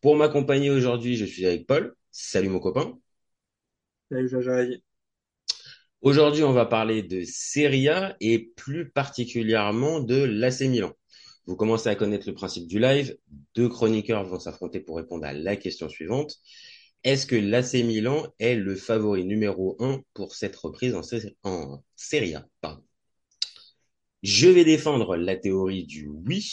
Pour 0.00 0.16
m'accompagner 0.16 0.70
aujourd'hui, 0.70 1.16
je 1.16 1.26
suis 1.26 1.44
avec 1.44 1.66
Paul. 1.66 1.94
Salut 2.10 2.48
mon 2.48 2.58
copain. 2.58 2.98
Salut 4.10 4.28
Jajaï. 4.28 4.82
Aujourd'hui, 6.00 6.42
on 6.42 6.54
va 6.54 6.64
parler 6.64 7.02
de 7.02 7.22
Serie 7.26 7.88
A 7.88 8.16
et 8.20 8.50
plus 8.56 8.90
particulièrement 8.90 10.00
de 10.00 10.16
l'AC 10.16 10.62
Milan. 10.62 10.92
Vous 11.44 11.54
commencez 11.54 11.90
à 11.90 11.94
connaître 11.94 12.26
le 12.26 12.34
principe 12.34 12.66
du 12.66 12.78
live. 12.78 13.14
Deux 13.54 13.68
chroniqueurs 13.68 14.24
vont 14.24 14.38
s'affronter 14.38 14.80
pour 14.80 14.96
répondre 14.96 15.26
à 15.26 15.34
la 15.34 15.56
question 15.56 15.90
suivante. 15.90 16.36
Est-ce 17.04 17.26
que 17.26 17.36
l'AC 17.36 17.74
Milan 17.84 18.26
est 18.38 18.54
le 18.54 18.76
favori 18.76 19.26
numéro 19.26 19.76
un 19.80 20.00
pour 20.14 20.34
cette 20.34 20.56
reprise 20.56 20.94
en, 20.94 21.02
en 21.42 21.84
Serie 21.96 22.36
A? 22.36 22.46
Pardon. 22.62 22.82
Je 24.22 24.48
vais 24.48 24.64
défendre 24.64 25.16
la 25.16 25.36
théorie 25.36 25.84
du 25.84 26.06
oui, 26.06 26.50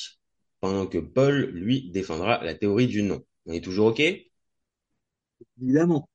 pendant 0.59 0.85
que 0.85 0.97
Paul, 0.97 1.45
lui, 1.53 1.89
défendra 1.91 2.43
la 2.43 2.55
théorie 2.55 2.87
du 2.87 3.03
non. 3.03 3.23
On 3.47 3.53
est 3.53 3.63
toujours 3.63 3.87
OK? 3.87 4.01
Évidemment. 5.61 6.09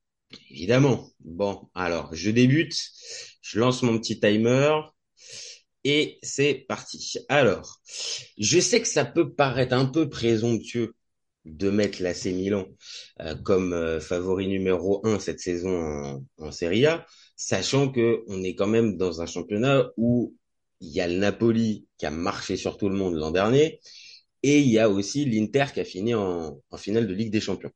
Évidemment. 0.51 1.11
Bon, 1.21 1.69
alors, 1.75 2.15
je 2.15 2.31
débute. 2.31 2.75
Je 3.41 3.59
lance 3.59 3.83
mon 3.83 3.99
petit 3.99 4.21
timer. 4.21 4.81
Et 5.85 6.19
c'est 6.23 6.55
parti. 6.69 7.15
Alors, 7.29 7.81
je 8.39 8.61
sais 8.61 8.81
que 8.81 8.87
ça 8.87 9.05
peut 9.05 9.33
paraître 9.33 9.75
un 9.75 9.87
peu 9.87 10.09
présomptueux 10.09 10.95
de 11.45 11.71
mettre 11.71 12.01
l'AC 12.03 12.27
Milan 12.27 12.67
euh, 13.21 13.35
comme 13.35 13.73
euh, 13.73 13.99
favori 13.99 14.47
numéro 14.47 15.05
un 15.05 15.19
cette 15.19 15.41
saison 15.41 15.77
en, 15.77 16.25
en 16.39 16.53
Serie 16.53 16.87
A, 16.87 17.05
sachant 17.35 17.91
que 17.91 18.23
on 18.29 18.45
est 18.45 18.55
quand 18.55 18.69
même 18.69 18.97
dans 18.97 19.21
un 19.23 19.27
championnat 19.27 19.89
où 19.97 20.37
il 20.81 20.91
y 20.91 21.01
a 21.01 21.09
le 21.09 21.17
Napoli 21.17 21.89
qui 21.99 22.07
a 22.07 22.13
marché 22.13 22.57
sur 22.57 22.77
tout 22.77 22.89
le 22.89 22.95
monde 22.95 23.15
l'an 23.15 23.33
dernier, 23.33 23.81
et 24.43 24.61
il 24.61 24.69
y 24.69 24.79
a 24.79 24.89
aussi 24.89 25.25
l'Inter 25.25 25.67
qui 25.73 25.81
a 25.81 25.85
fini 25.85 26.15
en, 26.15 26.61
en, 26.71 26.77
finale 26.77 27.07
de 27.07 27.15
Ligue 27.15 27.31
des 27.31 27.41
Champions. 27.41 27.71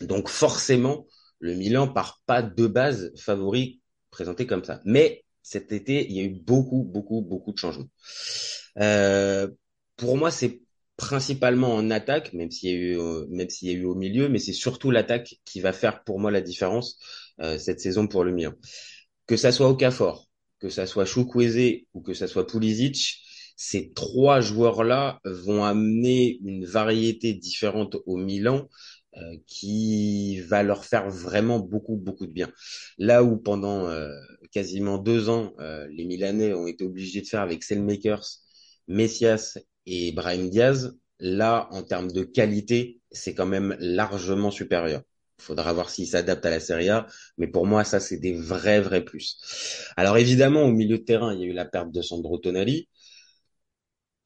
Donc 0.00 0.28
forcément, 0.28 1.06
le 1.38 1.54
Milan 1.54 1.88
part 1.88 2.22
pas 2.26 2.42
de 2.42 2.66
base 2.66 3.12
favori 3.16 3.80
présenté 4.10 4.46
comme 4.46 4.64
ça. 4.64 4.80
Mais 4.84 5.24
cet 5.42 5.72
été, 5.72 6.06
il 6.08 6.16
y 6.16 6.20
a 6.20 6.22
eu 6.22 6.30
beaucoup, 6.30 6.84
beaucoup, 6.84 7.20
beaucoup 7.20 7.52
de 7.52 7.58
changements. 7.58 7.88
Euh, 8.78 9.48
pour 9.96 10.16
moi, 10.16 10.30
c'est 10.30 10.62
principalement 10.96 11.74
en 11.74 11.90
attaque, 11.90 12.32
même 12.32 12.50
s'il 12.50 12.70
y 12.70 12.72
a 12.72 12.76
eu, 12.76 12.98
euh, 12.98 13.26
même 13.28 13.50
s'il 13.50 13.68
y 13.68 13.72
a 13.72 13.74
eu 13.74 13.84
au 13.84 13.94
milieu, 13.94 14.28
mais 14.28 14.38
c'est 14.38 14.52
surtout 14.52 14.90
l'attaque 14.90 15.40
qui 15.44 15.60
va 15.60 15.72
faire 15.72 16.04
pour 16.04 16.20
moi 16.20 16.30
la 16.30 16.40
différence 16.40 16.98
euh, 17.40 17.58
cette 17.58 17.80
saison 17.80 18.06
pour 18.06 18.24
le 18.24 18.32
Milan. 18.32 18.52
Que 19.26 19.36
ça 19.36 19.52
soit 19.52 19.68
Okafor, 19.68 20.28
que 20.60 20.68
ça 20.68 20.86
soit 20.86 21.04
Chukwueze 21.04 21.86
ou 21.92 22.02
que 22.02 22.14
ça 22.14 22.28
soit 22.28 22.46
Pulisic, 22.46 23.18
ces 23.64 23.92
trois 23.92 24.40
joueurs-là 24.40 25.20
vont 25.24 25.62
amener 25.62 26.40
une 26.42 26.64
variété 26.64 27.32
différente 27.32 27.96
au 28.06 28.16
Milan 28.16 28.68
euh, 29.16 29.36
qui 29.46 30.40
va 30.40 30.64
leur 30.64 30.84
faire 30.84 31.08
vraiment 31.08 31.60
beaucoup 31.60 31.94
beaucoup 31.94 32.26
de 32.26 32.32
bien. 32.32 32.50
Là 32.98 33.22
où 33.22 33.36
pendant 33.36 33.86
euh, 33.86 34.10
quasiment 34.50 34.98
deux 34.98 35.28
ans, 35.28 35.52
euh, 35.60 35.86
les 35.92 36.04
Milanais 36.04 36.52
ont 36.54 36.66
été 36.66 36.82
obligés 36.82 37.20
de 37.20 37.26
faire 37.28 37.40
avec 37.40 37.62
Selmakers, 37.62 38.26
Messias 38.88 39.58
et 39.86 40.10
Brahim 40.10 40.50
Diaz, 40.50 40.96
là 41.20 41.68
en 41.70 41.84
termes 41.84 42.10
de 42.10 42.24
qualité, 42.24 43.00
c'est 43.12 43.32
quand 43.32 43.46
même 43.46 43.76
largement 43.78 44.50
supérieur. 44.50 45.02
Il 45.38 45.44
faudra 45.44 45.72
voir 45.72 45.88
s'ils 45.88 46.08
s'adaptent 46.08 46.46
à 46.46 46.50
la 46.50 46.60
Serie 46.60 46.88
A, 46.88 47.06
mais 47.38 47.46
pour 47.46 47.64
moi 47.64 47.84
ça 47.84 48.00
c'est 48.00 48.18
des 48.18 48.32
vrais 48.32 48.80
vrais 48.80 49.04
plus. 49.04 49.38
Alors 49.96 50.18
évidemment 50.18 50.64
au 50.64 50.72
milieu 50.72 50.98
de 50.98 51.04
terrain, 51.04 51.32
il 51.32 51.40
y 51.40 51.44
a 51.44 51.46
eu 51.46 51.52
la 51.52 51.64
perte 51.64 51.92
de 51.92 52.02
Sandro 52.02 52.38
Tonali, 52.38 52.88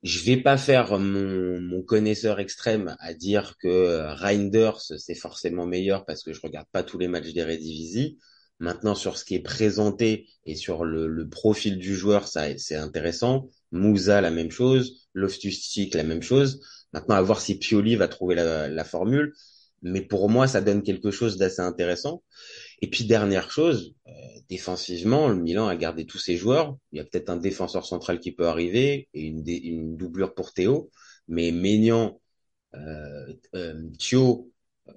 je 0.06 0.24
vais 0.24 0.36
pas 0.36 0.56
faire 0.56 0.98
mon, 1.00 1.82
connaisseur 1.82 2.38
extrême 2.38 2.96
à 3.00 3.12
dire 3.12 3.56
que 3.58 4.06
Reinders 4.14 4.80
c'est 4.80 5.16
forcément 5.16 5.66
meilleur 5.66 6.04
parce 6.04 6.22
que 6.22 6.32
je 6.32 6.40
regarde 6.40 6.68
pas 6.70 6.84
tous 6.84 6.98
les 6.98 7.08
matchs 7.08 7.32
des 7.32 7.42
Redivisie. 7.42 8.16
Maintenant 8.60 8.94
sur 8.94 9.18
ce 9.18 9.24
qui 9.24 9.34
est 9.34 9.40
présenté 9.40 10.28
et 10.44 10.54
sur 10.54 10.84
le, 10.84 11.08
le 11.08 11.28
profil 11.28 11.78
du 11.78 11.96
joueur, 11.96 12.28
ça 12.28 12.56
c'est 12.56 12.76
intéressant. 12.76 13.50
Moussa 13.72 14.20
la 14.20 14.30
même 14.30 14.52
chose, 14.52 15.08
Loftus-Cheek 15.14 15.94
la 15.94 16.04
même 16.04 16.22
chose. 16.22 16.62
Maintenant 16.92 17.16
à 17.16 17.22
voir 17.22 17.40
si 17.40 17.58
Pioli 17.58 17.96
va 17.96 18.06
trouver 18.06 18.36
la, 18.36 18.68
la 18.68 18.84
formule, 18.84 19.34
mais 19.82 20.02
pour 20.02 20.30
moi 20.30 20.46
ça 20.46 20.60
donne 20.60 20.84
quelque 20.84 21.10
chose 21.10 21.36
d'assez 21.36 21.62
intéressant. 21.62 22.22
Et 22.82 22.90
puis 22.90 23.04
dernière 23.04 23.50
chose, 23.50 23.94
euh, 24.06 24.10
défensivement, 24.48 25.28
le 25.28 25.36
Milan 25.36 25.66
a 25.66 25.76
gardé 25.76 26.06
tous 26.06 26.18
ses 26.18 26.36
joueurs. 26.36 26.76
Il 26.92 26.98
y 26.98 27.00
a 27.00 27.04
peut-être 27.04 27.30
un 27.30 27.36
défenseur 27.36 27.86
central 27.86 28.20
qui 28.20 28.32
peut 28.32 28.46
arriver 28.46 29.08
et 29.14 29.26
une, 29.26 29.96
doublure 29.96 30.34
pour 30.34 30.52
Théo, 30.52 30.90
mais 31.28 31.52
Maignan, 31.52 32.20
euh, 32.74 33.34
euh, 33.54 33.88
Thio, 33.98 34.50
euh, 34.88 34.92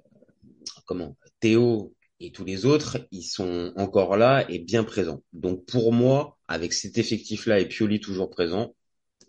comment, 0.86 1.16
Théo 1.40 1.94
et 2.20 2.32
tous 2.32 2.44
les 2.44 2.66
autres, 2.66 2.98
ils 3.10 3.24
sont 3.24 3.72
encore 3.76 4.16
là 4.16 4.48
et 4.50 4.58
bien 4.58 4.84
présents. 4.84 5.22
Donc 5.32 5.64
pour 5.66 5.92
moi, 5.92 6.38
avec 6.48 6.72
cet 6.72 6.98
effectif-là 6.98 7.60
et 7.60 7.66
Pioli 7.66 8.00
toujours 8.00 8.30
présent, 8.30 8.74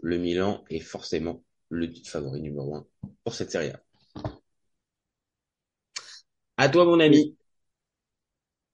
le 0.02 0.18
Milan 0.18 0.64
est 0.70 0.80
forcément 0.80 1.44
le 1.70 1.90
favori 2.06 2.42
numéro 2.42 2.76
un 2.76 2.88
pour 3.24 3.34
cette 3.34 3.52
série. 3.52 3.72
À 6.58 6.70
toi, 6.70 6.86
mon 6.86 7.00
ami. 7.00 7.36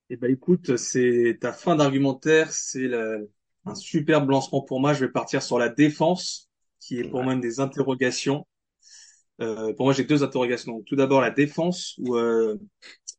Eh 0.09 0.16
ben 0.16 0.31
écoute, 0.31 0.78
c'est 0.78 1.38
ta 1.41 1.51
fin 1.51 1.75
d'argumentaire, 1.75 2.51
c'est 2.51 2.90
un 3.66 3.75
superbe 3.75 4.29
lancement 4.29 4.62
pour 4.62 4.79
moi. 4.79 4.94
Je 4.94 5.06
vais 5.06 5.12
partir 5.12 5.44
sur 5.44 5.59
la 5.59 5.69
défense, 5.69 6.50
qui 6.79 7.00
est 7.00 7.03
pour 7.03 7.19
ouais. 7.19 7.25
moi 7.25 7.34
une 7.34 7.41
des 7.41 7.59
interrogations. 7.59 8.47
Euh, 9.41 9.73
pour 9.73 9.85
moi, 9.85 9.94
j'ai 9.94 10.06
deux 10.06 10.23
interrogations. 10.23 10.73
Donc, 10.73 10.85
tout 10.85 10.95
d'abord, 10.95 11.22
la 11.22 11.29
défense, 11.29 11.95
où 12.00 12.16
euh, 12.16 12.57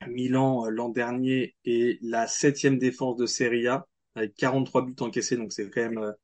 Milan 0.09 0.69
l'an 0.71 0.89
dernier 0.89 1.55
est 1.65 1.99
la 2.03 2.27
septième 2.27 2.79
défense 2.79 3.17
de 3.17 3.27
Serie 3.27 3.67
A 3.69 3.87
avec 4.15 4.35
43 4.35 4.87
buts 4.87 4.97
encaissés. 5.01 5.37
Donc, 5.37 5.53
c'est 5.53 5.69
quand 5.71 5.83
même, 5.83 6.15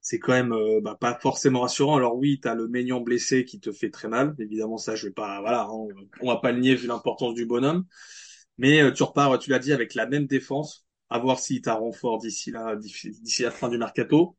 c'est 0.00 0.18
quand 0.18 0.32
même 0.32 0.52
euh, 0.52 0.80
bah, 0.80 0.96
pas 0.98 1.18
forcément 1.20 1.60
rassurant. 1.60 1.96
Alors 1.96 2.16
oui, 2.16 2.40
tu 2.40 2.48
as 2.48 2.54
le 2.54 2.66
Maignan 2.68 3.00
blessé 3.00 3.44
qui 3.44 3.60
te 3.60 3.72
fait 3.72 3.90
très 3.90 4.08
mal. 4.08 4.34
Évidemment, 4.38 4.78
ça, 4.78 4.94
je 4.96 5.08
vais 5.08 5.12
pas, 5.12 5.40
voilà, 5.40 5.64
hein, 5.64 5.88
on 6.22 6.28
va 6.28 6.36
pas 6.36 6.52
le 6.52 6.60
nier 6.60 6.74
vu 6.76 6.86
l'importance 6.86 7.34
du 7.34 7.44
bonhomme. 7.44 7.84
Mais 8.58 8.82
euh, 8.82 8.92
tu 8.92 9.02
repars, 9.02 9.38
tu 9.38 9.50
l'as 9.50 9.58
dit, 9.58 9.72
avec 9.72 9.94
la 9.94 10.06
même 10.06 10.26
défense. 10.26 10.86
À 11.08 11.18
voir 11.18 11.38
si 11.38 11.62
tu 11.62 11.68
as 11.68 11.74
renfort 11.74 12.18
d'ici 12.18 12.50
là, 12.50 12.74
d'ici 12.76 13.42
la 13.42 13.50
fin 13.50 13.68
du 13.68 13.78
mercato. 13.78 14.36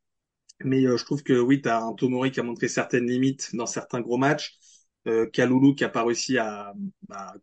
Mais 0.64 0.86
euh, 0.86 0.98
je 0.98 1.06
trouve 1.06 1.24
que 1.24 1.34
oui, 1.40 1.62
tu 1.62 1.70
as 1.70 1.82
un 1.82 1.94
Tomori 1.94 2.32
qui 2.32 2.40
a 2.40 2.44
montré 2.44 2.68
certaines 2.68 3.06
limites 3.08 3.56
dans 3.56 3.68
certains 3.68 4.02
gros 4.02 4.18
matchs. 4.18 4.58
Euh, 5.08 5.26
Kaloulou 5.26 5.74
qui 5.74 5.84
a 5.84 5.90
pas 5.90 6.04
réussi 6.04 6.38
à, 6.38 6.74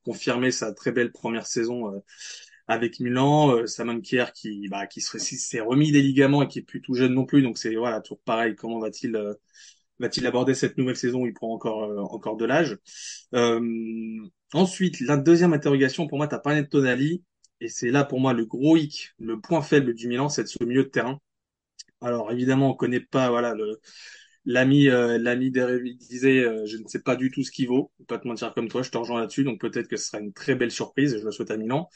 confirmer 0.05 0.51
sa 0.51 0.73
très 0.73 0.93
belle 0.93 1.13
première 1.13 1.47
saison 1.47 1.95
euh, 1.95 1.99
avec 2.67 3.01
Milan. 3.01 3.57
Euh, 3.57 3.67
Simon 3.67 4.01
Kier 4.01 4.27
qui, 4.35 4.69
bah, 4.69 4.87
qui 4.87 5.01
s'est 5.01 5.61
remis 5.61 5.91
des 5.93 6.03
ligaments 6.03 6.43
et 6.43 6.49
qui 6.49 6.59
est 6.61 6.63
plus 6.63 6.83
tout 6.83 6.95
jeune 6.95 7.15
non 7.15 7.25
plus. 7.25 7.43
Donc 7.43 7.59
c'est 7.59 7.75
voilà, 7.77 8.01
toujours 8.01 8.21
pareil. 8.23 8.55
Comment 8.55 8.81
va-t-il 8.81 9.17
va-t-il 9.99 10.27
aborder 10.27 10.55
cette 10.55 10.77
nouvelle 10.79 10.97
saison 10.97 11.27
il 11.27 11.33
prend 11.33 11.53
encore 11.53 12.13
encore 12.13 12.37
de 12.37 12.45
l'âge 12.45 12.79
Ensuite, 14.55 15.01
la 15.01 15.17
deuxième 15.17 15.53
interrogation, 15.53 16.07
pour 16.07 16.17
moi, 16.17 16.29
tu 16.29 16.35
as 16.37 16.39
parlé 16.39 16.63
de 16.63 16.69
Tonali, 16.69 17.25
et 17.61 17.69
c'est 17.69 17.91
là 17.91 18.05
pour 18.05 18.21
moi 18.21 18.33
le 18.33 18.47
gros 18.47 18.77
hic, 18.77 19.13
le 19.19 19.41
point 19.41 19.63
faible 19.63 19.95
du 19.95 20.07
Milan, 20.07 20.29
c'est 20.29 20.47
ce 20.47 20.63
milieu 20.63 20.85
de 20.85 20.89
terrain. 20.91 21.19
Alors 22.01 22.33
évidemment, 22.33 22.71
on 22.71 22.75
connaît 22.75 23.01
pas, 23.01 23.31
voilà, 23.31 23.55
le 23.55 23.81
l'ami 24.45 24.89
euh, 24.89 25.19
l'ami 25.19 25.51
disait, 25.51 26.45
euh, 26.45 26.67
je 26.67 26.77
ne 26.79 26.87
sais 26.87 27.01
pas 27.03 27.17
du 27.17 27.31
tout 27.31 27.43
ce 27.43 27.51
qu'il 27.51 27.69
vaut, 27.69 27.93
pas 28.09 28.19
te 28.19 28.29
mentir 28.29 28.55
comme 28.55 28.69
toi, 28.69 28.83
je 28.83 28.91
te 28.91 28.99
rejoins 28.99 29.21
là-dessus, 29.21 29.45
donc 29.45 29.61
peut-être 29.61 29.89
que 29.89 29.97
ce 29.97 30.07
sera 30.09 30.21
une 30.21 30.33
très 30.33 30.55
belle 30.55 30.71
surprise, 30.71 31.19
je 31.19 31.25
le 31.25 31.33
souhaite 31.33 31.51
à 31.51 31.57
Milan. 31.57 31.89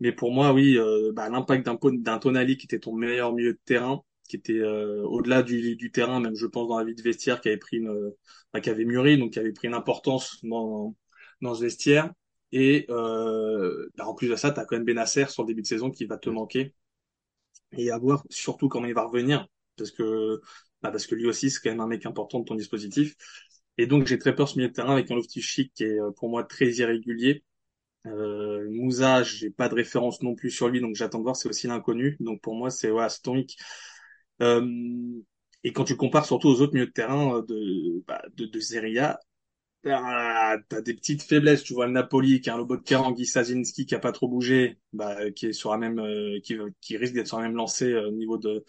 Mais 0.00 0.12
pour 0.12 0.32
moi, 0.32 0.52
oui, 0.54 0.78
euh, 0.78 1.12
bah, 1.14 1.28
l'impact 1.28 1.66
d'un 1.66 1.78
d'un 1.92 2.18
Tonali 2.18 2.56
qui 2.56 2.66
était 2.66 2.78
ton 2.80 2.94
meilleur 2.94 3.34
milieu 3.34 3.52
de 3.54 3.60
terrain, 3.64 4.02
qui 4.28 4.36
était 4.36 4.58
euh, 4.60 5.02
au-delà 5.04 5.42
du, 5.42 5.76
du, 5.76 5.90
terrain, 5.90 6.20
même 6.20 6.34
je 6.34 6.46
pense 6.46 6.68
dans 6.68 6.78
la 6.78 6.84
vie 6.84 6.94
de 6.94 7.02
vestiaire, 7.02 7.40
qui 7.40 7.48
avait 7.48 7.56
pris 7.58 7.78
une, 7.78 8.12
bah, 8.52 8.60
qui 8.60 8.70
avait 8.70 8.84
mûri, 8.84 9.18
donc 9.18 9.32
qui 9.32 9.38
avait 9.38 9.52
pris 9.52 9.68
une 9.68 9.74
importance 9.74 10.38
dans 10.44 10.94
dans 11.40 11.54
ce 11.54 11.62
vestiaire. 11.62 12.12
Et 12.52 12.86
euh, 12.90 13.88
bah 13.96 14.06
en 14.06 14.14
plus 14.14 14.28
de 14.28 14.36
ça, 14.36 14.50
tu 14.52 14.60
as 14.60 14.64
quand 14.64 14.76
même 14.76 14.84
Benasser 14.84 15.26
sur 15.28 15.42
le 15.42 15.48
début 15.48 15.62
de 15.62 15.66
saison 15.66 15.90
qui 15.90 16.06
va 16.06 16.16
te 16.18 16.30
manquer. 16.30 16.74
Et 17.72 17.90
à 17.90 17.98
voir 17.98 18.24
surtout 18.30 18.68
comment 18.68 18.86
il 18.86 18.94
va 18.94 19.04
revenir. 19.04 19.46
Parce 19.76 19.90
que, 19.90 20.40
bah 20.82 20.90
parce 20.90 21.06
que 21.06 21.14
lui 21.14 21.26
aussi, 21.26 21.50
c'est 21.50 21.60
quand 21.62 21.70
même 21.70 21.80
un 21.80 21.86
mec 21.86 22.06
important 22.06 22.40
de 22.40 22.44
ton 22.44 22.54
dispositif. 22.54 23.14
Et 23.78 23.86
donc, 23.86 24.06
j'ai 24.06 24.18
très 24.18 24.34
peur 24.34 24.48
ce 24.48 24.56
milieu 24.56 24.68
de 24.68 24.74
terrain 24.74 24.92
avec 24.92 25.10
un 25.10 25.14
Loftus-Cheek 25.16 25.72
qui 25.74 25.84
est 25.84 25.98
pour 26.16 26.28
moi 26.30 26.44
très 26.44 26.66
irrégulier. 26.70 27.44
Euh, 28.06 28.66
Moussa, 28.70 29.22
j'ai 29.22 29.50
pas 29.50 29.68
de 29.68 29.74
référence 29.74 30.22
non 30.22 30.34
plus 30.34 30.50
sur 30.50 30.68
lui, 30.68 30.80
donc 30.80 30.94
j'attends 30.96 31.18
de 31.18 31.24
voir. 31.24 31.36
C'est 31.36 31.48
aussi 31.48 31.66
l'inconnu. 31.66 32.16
Donc 32.20 32.40
pour 32.40 32.54
moi, 32.54 32.70
c'est 32.70 32.90
voilà, 32.90 33.08
Stoic. 33.08 33.56
Euh, 34.42 35.20
et 35.64 35.72
quand 35.72 35.84
tu 35.84 35.96
compares 35.96 36.26
surtout 36.26 36.48
aux 36.48 36.60
autres 36.60 36.74
milieux 36.74 36.86
de 36.86 36.92
terrain 36.92 37.42
de 37.48 38.02
bah, 38.06 38.22
de, 38.36 38.46
de 38.46 38.60
Serie 38.60 38.98
A, 38.98 39.18
t'as 39.82 40.58
t'as 40.68 40.80
des 40.82 40.94
petites 40.94 41.22
faiblesses. 41.22 41.62
Tu 41.64 41.74
vois 41.74 41.86
le 41.86 41.92
Napoli 41.92 42.40
qui 42.40 42.50
a 42.50 42.54
un 42.54 42.58
Lobotka, 42.58 43.02
Sazinski 43.24 43.86
qui 43.86 43.94
a 43.94 43.98
pas 44.00 44.12
trop 44.12 44.28
bougé, 44.28 44.78
bah, 44.92 45.30
qui 45.32 45.46
est 45.46 45.52
sur 45.52 45.72
la 45.72 45.78
même, 45.78 45.98
euh, 46.00 46.40
qui, 46.44 46.56
qui 46.80 46.96
risque 46.96 47.14
d'être 47.14 47.28
sur 47.28 47.38
la 47.38 47.44
même 47.44 47.56
lancée 47.56 47.92
euh, 47.92 48.08
au 48.08 48.12
niveau 48.12 48.38
de 48.38 48.64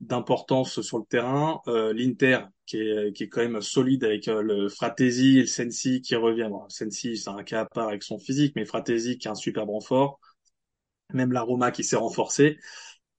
d'importance 0.00 0.80
sur 0.82 0.98
le 0.98 1.04
terrain. 1.04 1.60
Euh, 1.68 1.92
L'Inter 1.92 2.40
qui 2.66 2.78
est 2.78 3.12
qui 3.14 3.24
est 3.24 3.28
quand 3.28 3.40
même 3.42 3.60
solide 3.62 4.04
avec 4.04 4.28
euh, 4.28 4.42
le 4.42 4.68
Fratesi 4.68 5.38
et 5.38 5.42
le 5.42 5.46
Sensi 5.46 6.02
qui 6.02 6.14
revient. 6.16 6.48
Bon, 6.50 6.68
Sensi 6.68 7.16
c'est 7.16 7.30
un 7.30 7.42
cas 7.44 7.62
à 7.62 7.66
part 7.66 7.88
avec 7.88 8.02
son 8.04 8.18
physique, 8.18 8.54
mais 8.56 8.64
Fratesi 8.64 9.18
qui 9.18 9.28
a 9.28 9.32
un 9.32 9.34
super 9.34 9.66
renfort. 9.66 10.20
Même 11.14 11.32
la 11.32 11.42
Roma 11.42 11.70
qui 11.70 11.84
s'est 11.84 11.96
renforcée. 11.96 12.58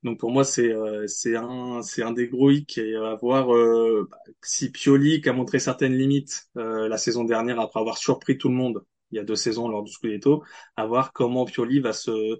Donc 0.04 0.20
pour 0.20 0.32
moi 0.32 0.44
c'est 0.46 0.72
euh, 0.72 1.08
c'est 1.08 1.36
un 1.36 1.82
c'est 1.82 2.04
un 2.04 2.12
des 2.12 2.28
gros 2.28 2.52
hicks 2.52 2.78
et 2.78 2.96
à 2.96 3.16
voir 3.16 3.54
euh, 3.54 4.10
si 4.42 4.72
Pioli 4.72 5.22
qui 5.22 5.28
a 5.30 5.34
montré 5.34 5.60
certaines 5.60 5.94
limites 5.94 6.50
euh, 6.58 6.88
la 6.88 6.98
saison 6.98 7.26
dernière 7.26 7.60
après 7.60 7.82
avoir 7.82 7.98
surpris 7.98 8.38
tout 8.38 8.48
le 8.48 8.56
monde 8.56 8.86
il 9.12 9.18
y 9.18 9.20
a 9.20 9.24
deux 9.24 9.36
saisons 9.36 9.68
lors 9.68 9.84
du 9.84 9.92
Scudetto, 9.92 10.44
à 10.76 10.86
voir 10.86 11.14
comment 11.14 11.46
Pioli 11.46 11.80
va 11.80 11.94
se 11.94 12.40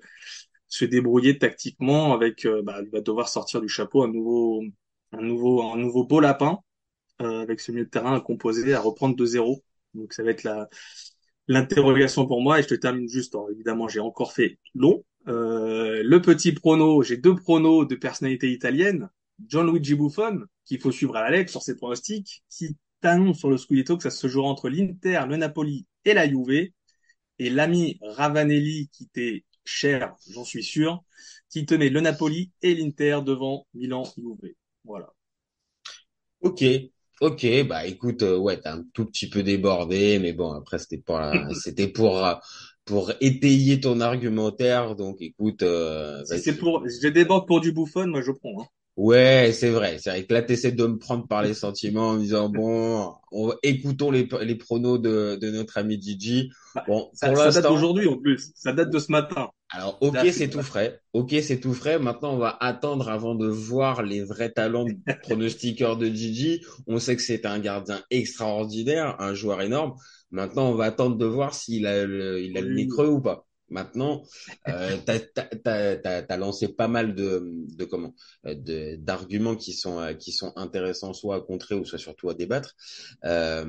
se 0.68 0.86
débrouiller 0.86 1.40
tactiquement 1.40 2.14
avec 2.14 2.46
euh, 2.46 2.62
bah, 2.62 2.80
il 2.84 2.90
va 2.92 3.02
devoir 3.02 3.28
sortir 3.30 3.62
du 3.62 3.70
chapeau 3.70 4.04
un 4.04 4.08
nouveau 4.08 4.64
un 5.12 5.22
nouveau 5.22 5.64
un 5.64 5.78
nouveau 5.78 6.04
beau 6.06 6.20
lapin 6.20 6.60
euh, 7.22 7.42
avec 7.42 7.60
ce 7.60 7.72
milieu 7.72 7.86
de 7.86 7.90
terrain 7.90 8.16
à 8.16 8.22
composer 8.22 8.74
à 8.74 8.80
reprendre 8.82 9.16
de 9.16 9.26
zéro. 9.26 9.64
Donc 9.96 10.14
ça 10.14 10.24
va 10.24 10.32
être 10.32 10.44
la 10.44 10.70
l'interrogation 11.48 12.28
pour 12.28 12.42
moi 12.42 12.60
et 12.60 12.64
je 12.64 12.68
te 12.68 12.76
termine 12.76 13.10
juste 13.10 13.34
alors, 13.36 13.50
évidemment 13.52 13.88
j'ai 13.88 14.00
encore 14.00 14.34
fait 14.34 14.60
long 14.76 15.04
euh, 15.28 16.02
le 16.04 16.22
petit 16.22 16.54
prono, 16.54 17.04
j'ai 17.04 17.18
deux 17.18 17.36
pronos 17.36 17.86
de 17.86 17.96
personnalité 17.96 18.52
italienne. 18.52 19.10
John 19.48 19.72
Luigi 19.72 19.96
Buffon, 19.96 20.44
qu'il 20.66 20.80
faut 20.80 20.92
suivre 20.92 21.16
à 21.16 21.24
la 21.24 21.32
lettre 21.32 21.52
sur 21.52 21.62
ses 21.62 21.76
pronostics, 21.76 22.44
qui 22.50 22.78
t'annonce 23.02 23.40
sur 23.40 23.50
le 23.50 23.58
Scudetto 23.58 23.98
que 23.98 24.04
ça 24.04 24.10
se 24.10 24.28
jouera 24.28 24.50
entre 24.50 24.70
l'Inter, 24.70 25.24
le 25.28 25.38
Napoli 25.38 25.86
et 26.06 26.14
la 26.14 26.28
Juve. 26.28 26.70
Et 27.42 27.50
l'ami 27.50 27.98
Ravanelli, 28.02 28.90
qui 28.92 29.08
t'est 29.08 29.46
cher, 29.64 30.16
j'en 30.30 30.44
suis 30.44 30.64
sûr, 30.64 31.04
qui 31.50 31.66
te 31.66 31.74
met 31.74 31.90
le 31.90 32.02
Napoli 32.02 32.52
et 32.62 32.76
l'Inter 32.76 33.20
devant 33.26 33.66
Milan 33.74 34.04
Juve. 34.18 34.54
Voilà. 34.84 35.14
Ok, 36.42 36.64
ok, 37.22 37.68
bah 37.68 37.86
écoute, 37.86 38.24
euh, 38.24 38.38
ouais, 38.38 38.60
t'as 38.60 38.76
un 38.76 38.84
tout 38.94 39.06
petit 39.06 39.30
peu 39.30 39.44
débordé, 39.44 40.20
mais 40.20 40.34
bon, 40.34 40.52
après 40.52 40.80
c'était 40.80 40.98
pour 40.98 41.18
euh, 41.18 41.34
pour 42.90 43.12
étayer 43.22 43.80
ton 43.80 44.02
argumentaire, 44.02 44.96
donc 44.96 45.22
écoute, 45.22 45.62
euh, 45.62 46.26
si 46.26 46.40
c'est 46.40 46.58
pour, 46.58 46.84
je 46.88 47.08
déborde 47.08 47.48
pour 47.48 47.62
du 47.62 47.72
Buffon, 47.72 48.08
moi 48.08 48.22
je 48.22 48.32
prends. 48.32 48.64
Hein. 48.64 48.66
Ouais, 48.98 49.52
c'est 49.54 49.70
vrai. 49.70 49.98
C'est 50.00 50.10
vrai 50.10 50.26
que 50.26 50.34
là, 50.34 50.42
t'essaies 50.42 50.72
de 50.72 50.86
me 50.88 50.98
prendre 50.98 51.28
par 51.28 51.44
les 51.44 51.54
sentiments 51.54 52.10
en 52.10 52.14
me 52.16 52.22
disant, 52.22 52.50
bon, 52.50 53.14
on, 53.32 53.54
écoutons 53.62 54.10
les, 54.10 54.28
les 54.42 54.56
pronos 54.56 55.00
de, 55.00 55.38
de 55.40 55.52
notre 55.52 55.78
ami 55.78 56.02
Gigi. 56.02 56.50
Bah, 56.74 56.84
bon, 56.88 57.10
ça, 57.14 57.34
ça 57.36 57.62
date 57.62 57.72
d'aujourd'hui 57.72 58.08
en 58.08 58.18
plus. 58.18 58.52
Ça 58.56 58.74
date 58.74 58.90
de 58.90 58.98
ce 58.98 59.12
matin. 59.12 59.52
Alors, 59.70 60.00
ok, 60.02 60.18
c'est 60.34 60.50
tout 60.50 60.64
frais. 60.64 61.00
Ok, 61.14 61.36
c'est 61.44 61.60
tout 61.60 61.76
frais. 61.76 62.00
Maintenant, 62.00 62.34
on 62.34 62.40
va 62.40 62.58
attendre 62.60 63.08
avant 63.08 63.36
de 63.36 63.48
voir 63.48 64.02
les 64.02 64.24
vrais 64.24 64.50
talents 64.50 64.86
de 64.86 64.96
pronostiqueur 65.22 65.96
de 65.96 66.08
Gigi. 66.08 66.66
On 66.88 66.98
sait 66.98 67.16
que 67.16 67.22
c'est 67.22 67.46
un 67.46 67.60
gardien 67.60 68.02
extraordinaire, 68.10 69.16
un 69.20 69.36
joueur 69.36 69.62
énorme. 69.62 69.94
Maintenant, 70.32 70.70
on 70.70 70.76
va 70.76 70.86
attendre 70.86 71.18
de 71.18 71.26
voir 71.26 71.54
s'il 71.54 71.86
a 71.88 72.06
le, 72.06 72.42
il 72.42 72.58
a 72.58 72.62
le 72.62 72.74
nez 72.74 72.88
creux 72.88 73.08
ou 73.08 73.22
pas. 73.22 73.46
Maintenant, 73.70 74.24
euh, 74.68 74.98
t'as 75.06 76.24
as, 76.28 76.38
lancé 76.38 76.70
pas 76.70 76.88
mal 76.88 77.14
de, 77.14 77.44
de 77.76 77.86
comment, 77.86 78.16
de 78.44 78.96
d'arguments 78.96 79.56
qui 79.56 79.74
sont 79.74 80.00
euh, 80.00 80.14
qui 80.14 80.32
sont 80.32 80.54
intéressants 80.56 81.14
soit 81.14 81.36
à 81.36 81.42
contrer 81.42 81.76
ou 81.76 81.86
soit 81.86 82.00
surtout 82.00 82.30
à 82.30 82.34
débattre. 82.34 82.76
Euh, 83.26 83.66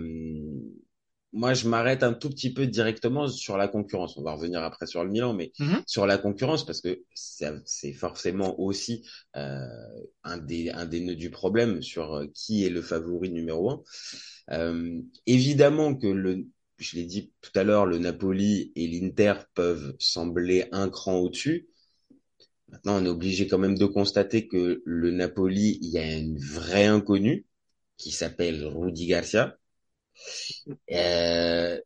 moi, 1.33 1.55
je 1.55 1.69
m'arrête 1.69 2.03
un 2.03 2.13
tout 2.13 2.29
petit 2.29 2.53
peu 2.53 2.67
directement 2.67 3.29
sur 3.29 3.57
la 3.57 3.69
concurrence. 3.69 4.17
On 4.17 4.23
va 4.23 4.33
revenir 4.33 4.63
après 4.63 4.87
sur 4.87 5.05
le 5.05 5.11
Milan, 5.11 5.33
mais 5.33 5.53
mm-hmm. 5.59 5.83
sur 5.87 6.07
la 6.07 6.19
concurrence 6.19 6.67
parce 6.67 6.81
que 6.81 7.03
c'est 7.15 7.93
forcément 7.93 8.59
aussi 8.59 9.07
euh, 9.37 9.67
un 10.25 10.39
des 10.39 10.71
un 10.71 10.87
des 10.87 11.01
nœuds 11.01 11.15
du 11.15 11.31
problème 11.31 11.83
sur 11.83 12.15
euh, 12.15 12.27
qui 12.35 12.65
est 12.65 12.71
le 12.71 12.83
favori 12.83 13.31
numéro 13.31 13.71
un. 13.71 13.83
Euh, 14.51 15.01
évidemment 15.27 15.95
que 15.95 16.09
le 16.09 16.47
je 16.79 16.97
l'ai 16.97 17.05
dit 17.05 17.31
tout 17.43 17.53
à 17.55 17.63
l'heure, 17.63 17.87
le 17.87 17.99
Napoli 17.99 18.73
et 18.75 18.89
l'Inter 18.89 19.35
peuvent 19.55 19.95
sembler 19.99 20.67
un 20.73 20.89
cran 20.89 21.19
au-dessus. 21.19 21.69
Maintenant, 22.69 23.01
on 23.01 23.05
est 23.05 23.09
obligé 23.09 23.47
quand 23.47 23.59
même 23.59 23.77
de 23.77 23.85
constater 23.85 24.49
que 24.49 24.83
le 24.85 25.11
Napoli, 25.11 25.79
il 25.83 25.91
y 25.91 25.99
a 25.99 26.17
une 26.17 26.39
vraie 26.39 26.87
inconnue 26.87 27.45
qui 27.99 28.11
s'appelle 28.11 28.65
Rudy 28.65 29.07
Garcia. 29.07 29.60
Euh, 30.93 31.81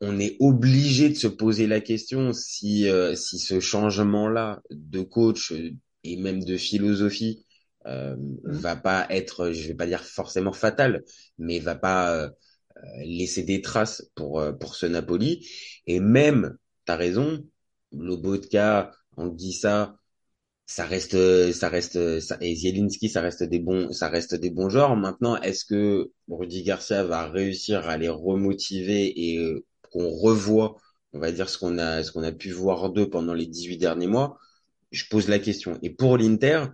on 0.00 0.20
est 0.20 0.36
obligé 0.40 1.08
de 1.08 1.14
se 1.14 1.26
poser 1.26 1.66
la 1.66 1.80
question 1.80 2.32
si 2.32 2.88
euh, 2.88 3.14
si 3.16 3.38
ce 3.38 3.60
changement-là 3.60 4.62
de 4.70 5.00
coach 5.00 5.52
et 6.04 6.16
même 6.16 6.44
de 6.44 6.56
philosophie 6.56 7.44
euh, 7.86 8.16
mmh. 8.16 8.38
va 8.44 8.76
pas 8.76 9.06
être, 9.10 9.52
je 9.52 9.68
vais 9.68 9.74
pas 9.74 9.86
dire 9.86 10.04
forcément 10.04 10.52
fatal, 10.52 11.04
mais 11.38 11.58
va 11.58 11.74
pas 11.74 12.30
laisser 13.02 13.42
des 13.42 13.60
traces 13.60 14.08
pour 14.14 14.42
pour 14.60 14.76
ce 14.76 14.86
Napoli. 14.86 15.48
Et 15.86 15.98
même, 16.00 16.56
t'as 16.84 16.96
raison, 16.96 17.44
Lobotka, 17.92 18.92
Anguissa, 19.16 19.98
ça 20.68 20.84
reste, 20.84 21.52
ça 21.52 21.68
reste, 21.70 22.20
ça, 22.20 22.36
et 22.42 22.54
Zielinski, 22.54 23.08
ça 23.08 23.22
reste 23.22 23.42
des 23.42 23.58
bons, 23.58 23.90
ça 23.92 24.08
reste 24.08 24.34
des 24.34 24.50
bons 24.50 24.68
joueurs. 24.68 24.96
Maintenant, 24.96 25.36
est-ce 25.40 25.64
que 25.64 26.12
Rudy 26.28 26.62
Garcia 26.62 27.04
va 27.04 27.26
réussir 27.30 27.88
à 27.88 27.96
les 27.96 28.10
remotiver 28.10 29.32
et 29.32 29.38
euh, 29.38 29.64
qu'on 29.90 30.10
revoit, 30.10 30.76
on 31.14 31.20
va 31.20 31.32
dire 31.32 31.48
ce 31.48 31.56
qu'on 31.58 31.78
a, 31.78 32.02
ce 32.02 32.12
qu'on 32.12 32.22
a 32.22 32.32
pu 32.32 32.50
voir 32.52 32.90
d'eux 32.90 33.08
pendant 33.08 33.32
les 33.34 33.46
18 33.46 33.78
derniers 33.78 34.06
mois? 34.08 34.38
Je 34.92 35.04
pose 35.10 35.28
la 35.28 35.38
question. 35.38 35.78
Et 35.82 35.90
pour 35.90 36.18
l'Inter, 36.18 36.66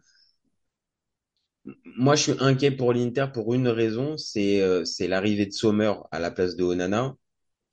moi, 1.96 2.16
je 2.16 2.22
suis 2.22 2.34
inquiet 2.40 2.70
pour 2.72 2.92
l'Inter 2.92 3.26
pour 3.32 3.54
une 3.54 3.68
raison, 3.68 4.16
c'est 4.16 4.60
euh, 4.60 4.84
c'est 4.84 5.08
l'arrivée 5.08 5.46
de 5.46 5.52
Sommer 5.52 5.92
à 6.10 6.18
la 6.18 6.30
place 6.30 6.56
de 6.56 6.64
Onana. 6.64 7.16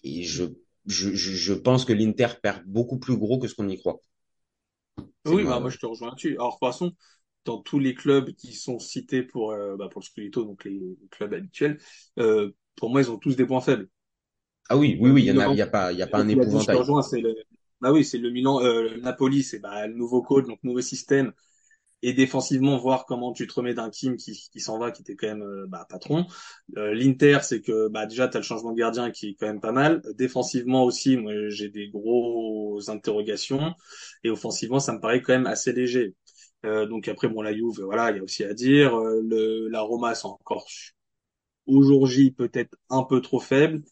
Et 0.03 0.23
je, 0.23 0.45
je, 0.87 1.11
je 1.15 1.53
pense 1.53 1.85
que 1.85 1.93
l'Inter 1.93 2.29
perd 2.41 2.63
beaucoup 2.67 2.99
plus 2.99 3.17
gros 3.17 3.39
que 3.39 3.47
ce 3.47 3.55
qu'on 3.55 3.69
y 3.69 3.77
croit. 3.77 4.01
Oui, 5.25 5.43
bah, 5.43 5.59
moi 5.59 5.69
je 5.69 5.77
te 5.77 5.85
rejoins 5.85 6.09
là-dessus. 6.09 6.33
Alors, 6.33 6.49
de 6.49 6.53
toute 6.53 6.67
façon, 6.67 6.93
dans 7.45 7.59
tous 7.59 7.79
les 7.79 7.93
clubs 7.93 8.31
qui 8.33 8.53
sont 8.53 8.79
cités 8.79 9.23
pour, 9.23 9.51
euh, 9.51 9.75
bah, 9.75 9.87
pour 9.89 10.01
le 10.01 10.05
Scudetto, 10.05 10.43
donc 10.43 10.63
les, 10.63 10.81
clubs 11.09 11.33
habituels, 11.33 11.79
euh, 12.19 12.51
pour 12.75 12.89
moi, 12.89 13.01
ils 13.01 13.11
ont 13.11 13.17
tous 13.17 13.35
des 13.35 13.45
points 13.45 13.61
faibles. 13.61 13.89
Ah 14.69 14.77
oui, 14.77 14.97
oui, 14.99 15.11
oui, 15.11 15.23
il 15.23 15.25
y 15.25 15.31
en 15.31 15.39
a, 15.39 15.53
y 15.53 15.61
a 15.61 15.67
pas, 15.67 15.91
il 15.91 15.99
y 15.99 16.01
a 16.01 16.07
pas 16.07 16.19
un 16.19 16.27
épouvantail. 16.27 16.77
Bah 17.81 17.91
oui, 17.91 18.05
c'est 18.05 18.19
le 18.19 18.29
Milan, 18.29 18.61
euh, 18.61 18.83
le 18.83 19.01
Napoli, 19.01 19.41
c'est 19.41 19.59
bah, 19.59 19.87
le 19.87 19.95
nouveau 19.95 20.21
coach, 20.21 20.45
donc 20.45 20.59
nouveau 20.63 20.81
système 20.81 21.33
et 22.03 22.13
défensivement 22.13 22.77
voir 22.77 23.05
comment 23.05 23.33
tu 23.33 23.47
te 23.47 23.53
remets 23.53 23.73
d'un 23.73 23.89
team 23.89 24.17
qui, 24.17 24.33
qui 24.51 24.59
s'en 24.59 24.79
va, 24.79 24.91
qui 24.91 25.01
était 25.01 25.15
quand 25.15 25.27
même 25.27 25.43
euh, 25.43 25.65
bah, 25.67 25.85
patron. 25.89 26.25
Euh, 26.77 26.93
L'Inter, 26.93 27.39
c'est 27.43 27.61
que 27.61 27.87
bah, 27.89 28.05
déjà 28.05 28.27
tu 28.27 28.37
as 28.37 28.39
le 28.39 28.43
changement 28.45 28.71
de 28.71 28.77
gardien 28.77 29.11
qui 29.11 29.29
est 29.29 29.35
quand 29.39 29.47
même 29.47 29.61
pas 29.61 29.71
mal. 29.71 30.01
Défensivement 30.17 30.83
aussi, 30.83 31.17
moi 31.17 31.33
j'ai 31.49 31.69
des 31.69 31.89
grosses 31.89 32.89
interrogations 32.89 33.73
et 34.23 34.29
offensivement 34.29 34.79
ça 34.79 34.93
me 34.93 34.99
paraît 34.99 35.21
quand 35.21 35.33
même 35.33 35.47
assez 35.47 35.73
léger. 35.73 36.15
Euh, 36.65 36.85
donc 36.87 37.07
après 37.07 37.27
bon 37.27 37.41
la 37.41 37.53
Juve, 37.53 37.81
voilà, 37.83 38.11
il 38.11 38.17
y 38.17 38.19
a 38.19 38.23
aussi 38.23 38.43
à 38.43 38.53
dire. 38.53 38.95
Euh, 38.95 39.21
le, 39.23 39.67
la 39.69 39.81
Roma 39.81 40.15
c'est 40.15 40.27
encore 40.27 40.67
aujourd'hui 41.65 42.31
peut-être 42.31 42.75
un 42.89 43.03
peu 43.03 43.21
trop 43.21 43.39
faible. 43.39 43.83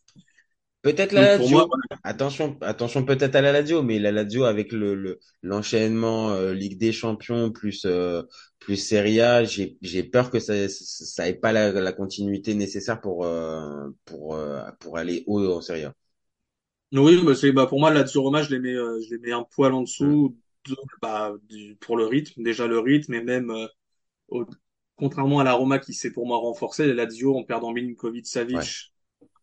Peut-être 0.82 1.12
la 1.12 1.38
Lazio. 1.38 1.70
Attention, 2.04 2.58
attention 2.62 3.04
peut-être 3.04 3.36
à 3.36 3.42
la 3.42 3.52
Lazio, 3.52 3.84
mais 3.84 4.00
la 4.00 4.14
Lazio 4.14 4.46
avec 4.46 4.72
le 4.72 5.20
l'enchaînement 5.44 6.30
euh, 6.32 6.54
Ligue 6.54 6.78
des 6.78 6.94
Champions 6.94 7.52
plus 7.52 7.86
euh, 7.86 8.24
plus 8.60 8.78
Serie 8.78 9.20
A, 9.20 9.44
j'ai 9.44 9.78
j'ai 9.82 10.04
peur 10.04 10.32
que 10.32 10.40
ça 10.40 10.54
ça 10.70 11.28
ait 11.28 11.34
pas 11.34 11.52
la, 11.52 11.74
la 11.74 11.92
continuité 11.92 12.54
nécessaire 12.56 13.02
pour 13.02 13.26
euh, 13.26 13.90
pour 14.06 14.38
pour 14.80 14.98
aller 14.98 15.24
haut 15.28 15.46
en 15.52 15.62
Serie 15.62 15.84
A. 15.84 15.94
Oui, 16.94 17.22
bah 17.26 17.36
c'est 17.36 17.52
bah 17.52 17.68
pour 17.68 17.80
moi 17.82 17.90
la 17.92 18.02
Lazio 18.02 18.22
Roma, 18.22 18.42
je 18.42 18.52
les 18.52 18.60
mets 18.60 18.74
je 18.74 19.16
les 19.16 19.20
mets 19.20 19.34
un 19.34 19.44
poil 19.44 19.74
en 19.74 19.82
dessous 19.82 20.38
bah, 21.02 21.34
du, 21.50 21.76
pour 21.82 21.98
le 21.98 22.06
rythme, 22.06 22.42
déjà 22.42 22.68
le 22.68 22.80
rythme 22.80 23.14
et 23.16 23.22
même 23.22 23.54
contrairement 24.96 25.40
à 25.40 25.44
la 25.44 25.54
Roma 25.54 25.80
qui 25.80 25.94
s'est 25.94 26.12
pour 26.12 26.26
moi 26.26 26.38
renforcée, 26.38 26.88
la 26.88 26.94
Lazio 26.94 27.38
en 27.38 27.44
perdant 27.44 27.74
Milinkovic 27.74 28.28
Savic 28.28 28.94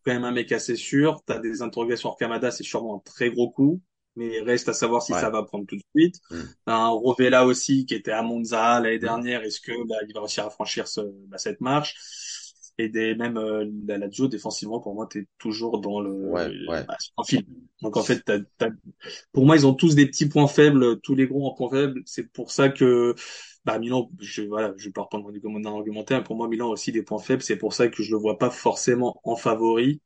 quand 0.07 0.13
même 0.13 0.23
un 0.23 0.31
mec 0.31 0.53
assez 0.53 0.77
sûr. 0.77 1.21
Tu 1.27 1.33
as 1.33 1.39
des 1.39 1.61
interrogations 1.61 2.15
Kamada, 2.17 2.49
c'est 2.49 2.63
sûrement 2.63 2.95
un 2.95 2.99
très 2.99 3.29
gros 3.29 3.49
coup, 3.49 3.81
mais 4.15 4.39
reste 4.39 4.69
à 4.69 4.73
savoir 4.73 5.01
si 5.01 5.11
ça 5.11 5.29
va 5.29 5.43
prendre 5.43 5.65
tout 5.65 5.75
de 5.75 5.83
suite. 5.93 6.15
Mm. 6.31 6.41
Un 6.67 6.87
Rovella 6.87 7.45
aussi 7.45 7.85
qui 7.85 7.93
était 7.93 8.11
à 8.11 8.21
Monza 8.21 8.79
l'année 8.79 8.95
mm. 8.97 9.01
dernière, 9.01 9.43
est-ce 9.43 9.59
que 9.59 9.73
bah, 9.87 9.95
il 10.07 10.13
va 10.13 10.21
réussir 10.21 10.45
à 10.45 10.49
franchir 10.49 10.87
ce, 10.87 11.01
bah, 11.27 11.37
cette 11.37 11.59
marche? 11.59 11.95
Et 12.79 12.89
des, 12.89 13.15
même 13.15 13.37
euh, 13.37 13.65
la 13.87 13.97
Lazio, 13.97 14.27
défensivement, 14.27 14.79
pour 14.79 14.93
moi, 14.93 15.07
tu 15.11 15.21
es 15.21 15.27
toujours 15.39 15.81
dans 15.81 15.99
le 15.99 16.11
Ouais, 16.11 16.47
ouais. 16.69 16.83
bah, 16.85 16.95
sur 16.99 17.13
un 17.17 17.23
fil. 17.23 17.45
Donc 17.81 17.97
en 17.97 18.03
fait, 18.03 18.23
pour 19.33 19.45
moi, 19.45 19.57
ils 19.57 19.65
ont 19.65 19.73
tous 19.73 19.95
des 19.95 20.05
petits 20.05 20.29
points 20.29 20.47
faibles, 20.47 21.01
tous 21.01 21.15
les 21.15 21.27
gros 21.27 21.47
en 21.47 21.53
points 21.53 21.71
faibles. 21.71 22.01
C'est 22.05 22.31
pour 22.31 22.51
ça 22.51 22.69
que 22.69 23.13
bah, 23.67 23.79
Milan, 23.79 24.09
je, 24.19 24.43
voilà, 24.43 24.73
je 24.77 24.85
vais 24.87 24.91
pas 24.93 25.03
reprendre 25.03 25.31
mon 25.43 25.65
argumentaire. 25.65 26.23
Pour 26.23 26.37
moi, 26.37 26.49
Milan 26.49 26.69
a 26.69 26.71
aussi 26.73 26.93
des 26.93 27.03
points 27.03 27.19
faibles. 27.19 27.43
C'est 27.43 27.57
pour 27.57 27.73
ça 27.75 27.89
que 27.89 28.03
je 28.03 28.11
le 28.11 28.17
vois 28.17 28.39
pas 28.39 28.51
forcément 28.51 29.21
en 29.25 29.35
favori. 29.37 30.01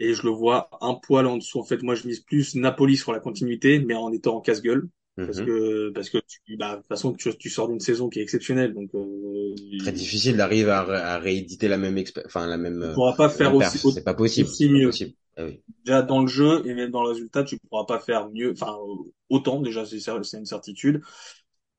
Et 0.00 0.14
je 0.14 0.22
le 0.24 0.30
vois 0.30 0.70
un 0.80 0.94
poil 0.94 1.26
en 1.26 1.36
dessous. 1.38 1.60
En 1.60 1.64
fait, 1.64 1.82
moi, 1.82 1.94
je 1.94 2.06
mise 2.06 2.20
plus 2.20 2.54
Napoli 2.56 2.96
sur 2.96 3.12
la 3.12 3.20
continuité, 3.20 3.78
mais 3.80 3.94
en 3.94 4.12
étant 4.12 4.36
en 4.36 4.40
casse-gueule. 4.40 4.88
Parce 5.26 5.40
Mhm. 5.40 5.42
que, 5.42 5.90
parce 5.94 6.10
que 6.10 6.18
tu, 6.46 6.56
bah, 6.56 6.72
de 6.76 6.80
toute 6.80 6.88
façon, 6.88 7.12
tu, 7.14 7.36
tu 7.38 7.50
sors 7.50 7.68
d'une 7.68 7.80
saison 7.80 8.08
qui 8.10 8.20
est 8.20 8.22
exceptionnelle. 8.22 8.74
Donc, 8.74 8.90
euh, 8.94 9.54
Très 9.78 9.92
difficile 9.92 10.36
d'arriver 10.36 10.70
à, 10.72 10.82
ré- 10.84 10.96
à 10.96 11.18
rééditer 11.18 11.68
la 11.68 11.76
même 11.78 12.02
enfin 12.26 12.46
la 12.46 12.56
même, 12.56 12.82
tu 12.82 12.88
euh, 12.88 12.92
pourras 12.92 13.14
pas 13.14 13.28
la 13.38 13.52
faire 13.52 13.54
aussi. 13.54 13.78
C'est 13.88 14.04
pas 14.04 14.14
possible. 14.14 14.48
aussi 14.48 14.68
C'est 14.68 14.72
pas 14.72 14.80
mieux. 14.80 14.88
possible. 14.88 15.14
Ah 15.36 15.44
oui. 15.44 15.62
Déjà, 15.84 16.02
dans 16.02 16.20
le 16.22 16.26
jeu 16.28 16.66
et 16.66 16.74
même 16.74 16.90
dans 16.90 17.02
le 17.02 17.10
résultat, 17.10 17.44
tu 17.44 17.58
pourras 17.70 17.84
pas 17.86 18.00
faire 18.00 18.30
mieux. 18.30 18.52
Enfin, 18.52 18.76
euh, 18.80 19.12
autant, 19.30 19.60
déjà, 19.62 19.84
c'est 19.86 19.98
c'est 20.00 20.38
une 20.38 20.46
certitude. 20.46 21.02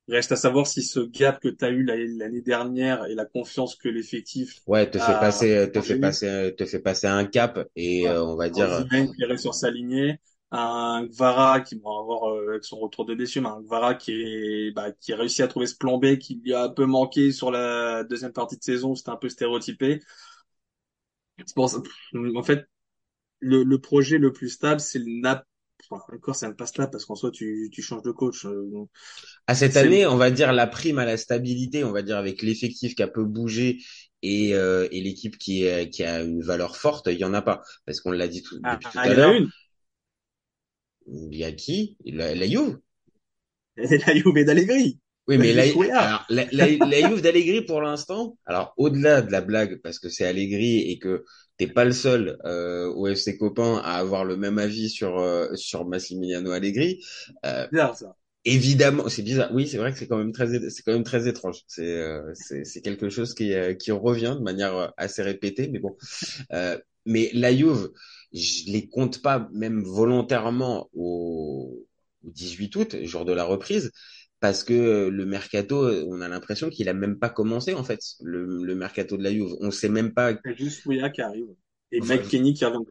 Reste 0.08 0.32
à 0.32 0.36
savoir 0.36 0.68
si 0.68 0.84
ce 0.84 1.00
gap 1.00 1.40
que 1.42 1.48
tu 1.50 1.66
as 1.66 1.70
eu 1.70 1.84
l'année 1.84 2.42
dernière 2.42 3.06
et 3.08 3.16
la 3.16 3.26
confiance 3.26 3.76
que 3.76 3.90
l'effectif 3.90 4.62
Ouais, 4.68 4.90
te 4.90 4.98
fait 5.00 5.16
a 5.16 5.16
passer, 5.16 5.70
te 5.72 5.82
fait 5.82 5.96
passer, 5.96 6.54
te 6.58 6.66
fait 6.66 6.80
passer 6.80 7.06
un 7.08 7.26
cap 7.26 7.68
et 7.76 8.10
Ouais. 8.10 8.10
euh, 8.10 8.24
on 8.24 8.36
va 8.36 8.50
dire, 8.50 8.72
euh, 8.72 8.84
qui 8.84 9.38
sur 9.38 9.54
sa 9.54 9.72
lignée, 9.72 10.20
un 10.52 11.06
Gvara 11.06 11.62
qui 11.62 11.76
va 11.76 11.90
avoir 12.00 12.30
euh, 12.34 12.50
avec 12.52 12.64
son 12.64 12.78
retour 12.80 13.06
de 13.06 13.16
blessure, 13.16 13.42
mais 13.42 13.50
un 13.50 13.62
Gvara 13.62 13.96
qui 13.96 14.12
est 14.14 14.72
bah, 14.72 14.92
qui 14.92 15.14
a 15.14 15.18
réussi 15.18 15.42
à 15.42 15.48
trouver 15.48 15.68
ce 15.68 15.76
plan 15.78 15.98
B 15.98 16.18
qui 16.18 16.36
lui 16.44 16.54
a 16.54 16.64
un 16.64 16.70
peu 16.70 16.86
manqué 16.86 17.32
sur 17.32 17.52
la 17.52 18.04
deuxième 18.04 18.32
partie 18.34 18.58
de 18.58 18.64
saison, 18.64 18.96
c'était 18.96 19.10
un 19.10 19.16
peu 19.18 19.30
stéréotypé. 19.30 20.02
Ça, 21.46 21.78
en 22.36 22.44
fait, 22.44 22.66
le, 23.40 23.64
le 23.64 23.80
projet 23.82 24.18
le 24.20 24.34
plus 24.34 24.50
stable, 24.50 24.82
c'est 24.82 25.00
le 25.00 25.22
Nap. 25.22 25.46
Enfin, 25.90 26.04
encore, 26.16 26.36
c'est 26.36 26.48
même 26.48 26.56
pas 26.56 26.66
stable 26.68 26.92
parce 26.92 27.06
qu'en 27.06 27.16
soi, 27.16 27.32
tu, 27.32 27.70
tu 27.72 27.82
changes 27.82 28.02
de 28.04 28.12
coach. 28.12 28.46
euh, 28.46 28.88
à 29.48 29.56
cette 29.56 29.78
année, 29.78 30.06
on 30.08 30.18
va 30.18 30.32
dire 30.32 30.54
la 30.54 30.68
prime 30.68 31.00
à 31.00 31.06
la 31.06 31.18
stabilité, 31.18 31.84
on 31.84 31.92
va 31.92 32.02
dire 32.02 32.18
avec 32.18 32.42
l'effectif 32.42 32.96
qui 32.96 33.04
a 33.04 33.08
peu 33.08 33.24
bougé 33.24 33.78
et, 34.22 34.56
euh, 34.56 34.88
et 34.92 35.02
l'équipe 35.02 35.38
qui, 35.38 35.64
est- 35.64 35.90
qui 35.90 36.04
a 36.04 36.22
une 36.24 36.42
valeur 36.42 36.78
forte, 36.78 37.08
il 37.12 37.18
y 37.20 37.26
en 37.26 37.34
a 37.34 37.42
pas. 37.42 37.62
Parce 37.86 38.00
qu'on 38.02 38.12
l'a 38.12 38.28
dit 38.28 38.42
tout- 38.44 38.60
ah, 38.64 38.80
depuis 38.80 38.90
tout 38.90 39.00
ah, 39.00 39.08
à 39.08 39.14
il 39.14 39.14
y 39.14 39.16
en 39.16 39.24
a 39.24 39.28
l'heure. 39.28 39.36
une. 39.38 39.50
Il 41.08 41.34
y 41.36 41.44
a 41.44 41.52
qui? 41.52 41.98
La, 42.06 42.36
la 42.36 42.46
Juve. 42.48 42.78
Et 43.78 43.98
la 44.06 44.14
Juve 44.14 44.44
d'Allegri. 44.46 45.00
Oui, 45.28 45.38
mais 45.40 45.54
la, 45.54 45.64
alors, 45.98 46.26
la, 46.30 46.46
la, 46.52 46.68
la 46.86 47.02
Juve 47.02 47.22
d'Allegri 47.22 47.62
pour 47.64 47.82
l'instant, 47.82 48.38
alors 48.46 48.74
au-delà 48.78 49.22
de 49.24 49.32
la 49.32 49.42
blague, 49.42 49.82
parce 49.82 49.98
que 49.98 50.08
c'est 50.10 50.26
Allegri 50.26 50.80
et 50.92 51.00
que 51.00 51.26
t'es 51.58 51.66
pas 51.68 51.84
le 51.86 51.94
seul 51.94 52.38
euh, 52.46 52.88
au 52.94 53.08
FC 53.14 53.36
Copain 53.38 53.78
à 53.84 53.94
avoir 53.98 54.24
le 54.24 54.38
même 54.38 54.60
avis 54.60 54.88
sur 54.90 55.18
euh, 55.20 55.56
sur 55.56 55.86
Massimiliano 55.88 56.52
Allegri, 56.52 57.04
euh, 57.46 57.66
Bizarre, 57.72 57.96
ça. 57.96 58.16
évidemment, 58.46 59.10
c'est 59.10 59.24
bizarre. 59.24 59.52
Oui, 59.54 59.68
c'est 59.68 59.78
vrai 59.78 59.92
que 59.94 60.00
c'est 60.00 60.08
quand 60.08 60.18
même 60.18 60.34
très 60.34 60.70
c'est 60.70 60.84
quand 60.84 60.94
même 60.94 61.04
très 61.04 61.28
étrange. 61.28 61.62
C'est 61.68 61.84
euh, 62.02 62.32
c'est 62.36 62.66
c'est 62.66 62.82
quelque 62.82 63.10
chose 63.10 63.34
qui 63.36 63.54
euh, 63.54 63.74
qui 63.76 63.92
revient 63.92 64.36
de 64.40 64.44
manière 64.44 64.76
euh, 64.78 64.88
assez 64.98 65.24
répétée, 65.24 65.70
mais 65.70 65.80
bon. 65.80 65.98
Euh, 66.54 66.78
mais 67.06 67.30
la 67.34 67.56
Juve, 67.56 67.92
je 68.34 68.72
les 68.72 68.88
compte 68.90 69.22
pas 69.22 69.48
même 69.54 69.84
volontairement 69.84 70.90
au, 70.94 71.86
au 72.24 72.30
18 72.32 72.76
août, 72.76 72.96
jour 73.04 73.26
de 73.26 73.34
la 73.34 73.44
reprise, 73.46 73.92
parce 74.46 74.64
que 74.64 75.08
le 75.10 75.26
mercato, 75.26 75.90
on 76.08 76.22
a 76.22 76.28
l'impression 76.28 76.70
qu'il 76.70 76.88
a 76.88 76.94
même 76.94 77.18
pas 77.18 77.30
commencé 77.30 77.74
en 77.74 77.84
fait, 77.84 78.00
le, 78.22 78.46
le 78.64 78.76
mercato 78.76 79.18
de 79.18 79.24
la 79.24 79.32
Juve. 79.32 79.56
On 79.60 79.72
sait 79.72 79.90
même 79.90 80.14
pas. 80.14 80.36
C'est 80.46 80.56
juste 80.56 80.84
Souya 80.84 81.10
qui 81.10 81.24
arrive. 81.24 81.48
Et 81.92 82.00
Enfin, 82.00 82.20
Kenny 82.20 82.54
qui 82.54 82.64
revient 82.64 82.86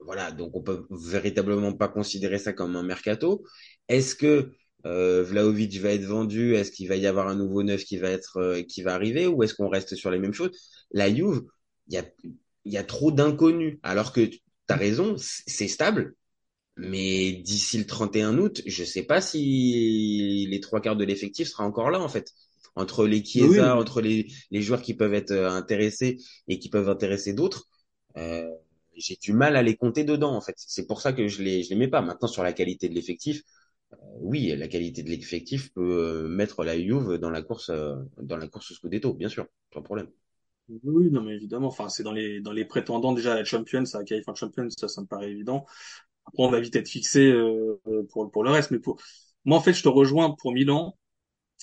voilà, 0.00 0.30
donc 0.30 0.54
on 0.54 0.62
peut 0.62 0.86
véritablement 0.90 1.72
pas 1.72 1.88
considérer 1.88 2.38
ça 2.38 2.52
comme 2.52 2.76
un 2.76 2.82
mercato. 2.82 3.42
Est-ce 3.88 4.14
que 4.14 4.50
euh, 4.84 5.22
Vlahovic 5.22 5.78
va 5.80 5.90
être 5.94 6.04
vendu? 6.04 6.54
Est-ce 6.54 6.70
qu'il 6.70 6.88
va 6.88 6.96
y 6.96 7.06
avoir 7.06 7.28
un 7.28 7.34
nouveau 7.34 7.62
neuf 7.62 7.84
qui 7.84 7.96
va 7.96 8.10
être 8.10 8.36
euh, 8.36 8.62
qui 8.62 8.82
va 8.82 8.94
arriver? 8.94 9.26
Ou 9.26 9.42
est-ce 9.42 9.54
qu'on 9.54 9.70
reste 9.70 9.94
sur 9.96 10.10
les 10.10 10.18
mêmes 10.18 10.34
choses? 10.34 10.52
La 10.90 11.08
Juve, 11.14 11.44
il 11.88 11.94
y 11.94 11.96
a 11.96 12.04
il 12.66 12.72
y 12.74 12.76
a 12.76 12.84
trop 12.84 13.10
d'inconnus. 13.10 13.78
Alors 13.82 14.12
que 14.12 14.20
tu 14.26 14.40
as 14.68 14.76
raison, 14.76 15.16
c'est 15.18 15.66
stable. 15.68 16.14
Mais 16.76 17.32
d'ici 17.32 17.78
le 17.78 17.86
31 17.86 18.38
août, 18.38 18.62
je 18.66 18.84
sais 18.84 19.02
pas 19.02 19.20
si 19.20 20.46
les 20.50 20.60
trois 20.60 20.80
quarts 20.80 20.96
de 20.96 21.04
l'effectif 21.04 21.48
sera 21.48 21.64
encore 21.64 21.90
là 21.90 22.00
en 22.00 22.08
fait. 22.08 22.32
Entre 22.76 23.06
les 23.06 23.24
Oui, 23.34 23.58
Chiesa, 23.58 23.76
mais 23.76 23.76
entre 23.76 24.00
les, 24.00 24.28
les 24.50 24.62
joueurs 24.62 24.80
qui 24.82 24.94
peuvent 24.94 25.12
être 25.14 25.32
euh, 25.32 25.50
intéressés 25.50 26.18
et 26.48 26.58
qui 26.58 26.70
peuvent 26.70 26.88
intéresser 26.88 27.34
d'autres, 27.34 27.66
euh, 28.16 28.48
j'ai 28.96 29.16
du 29.16 29.32
mal 29.32 29.56
à 29.56 29.62
les 29.62 29.76
compter 29.76 30.04
dedans 30.04 30.34
en 30.34 30.40
fait. 30.40 30.54
C'est 30.56 30.86
pour 30.86 31.00
ça 31.00 31.12
que 31.12 31.28
je 31.28 31.42
les 31.42 31.62
je 31.64 31.70
les 31.70 31.76
mets 31.76 31.88
pas. 31.88 32.00
Maintenant 32.02 32.28
sur 32.28 32.42
la 32.44 32.52
qualité 32.52 32.88
de 32.88 32.94
l'effectif, 32.94 33.42
euh, 33.92 33.96
oui, 34.20 34.54
la 34.56 34.68
qualité 34.68 35.02
de 35.02 35.10
l'effectif 35.10 35.72
peut 35.74 35.82
euh, 36.26 36.28
mettre 36.28 36.64
la 36.64 36.78
Juve 36.80 37.18
dans 37.18 37.30
la 37.30 37.42
course 37.42 37.70
euh, 37.70 37.96
dans 38.22 38.36
la 38.36 38.48
course 38.48 38.70
au 38.72 38.74
Scudetto, 38.74 39.14
bien 39.14 39.28
sûr, 39.28 39.46
sans 39.74 39.82
problème. 39.82 40.08
oui, 40.84 41.10
non, 41.10 41.22
mais 41.22 41.34
évidemment. 41.34 41.66
Enfin, 41.68 41.88
c'est 41.88 42.02
dans 42.04 42.12
les, 42.12 42.40
dans 42.40 42.52
les 42.52 42.64
prétendants 42.64 43.12
déjà 43.12 43.32
à 43.32 43.36
la 43.36 43.44
Champions, 43.44 43.82
à 43.94 43.98
la 43.98 44.04
qualif 44.04 44.28
en 44.28 44.34
Champions, 44.34 44.68
ça, 44.70 44.86
ça 44.88 45.00
me 45.00 45.06
paraît 45.06 45.30
évident. 45.30 45.66
Après, 46.30 46.42
on 46.44 46.50
va 46.50 46.60
vite 46.60 46.76
être 46.76 46.88
fixé, 46.88 47.30
euh, 47.30 47.76
pour, 48.12 48.30
pour 48.30 48.44
le 48.44 48.50
reste. 48.50 48.70
Mais 48.70 48.78
pour, 48.78 49.00
moi, 49.44 49.58
en 49.58 49.60
fait, 49.60 49.72
je 49.72 49.82
te 49.82 49.88
rejoins 49.88 50.34
pour 50.40 50.52
Milan. 50.52 50.96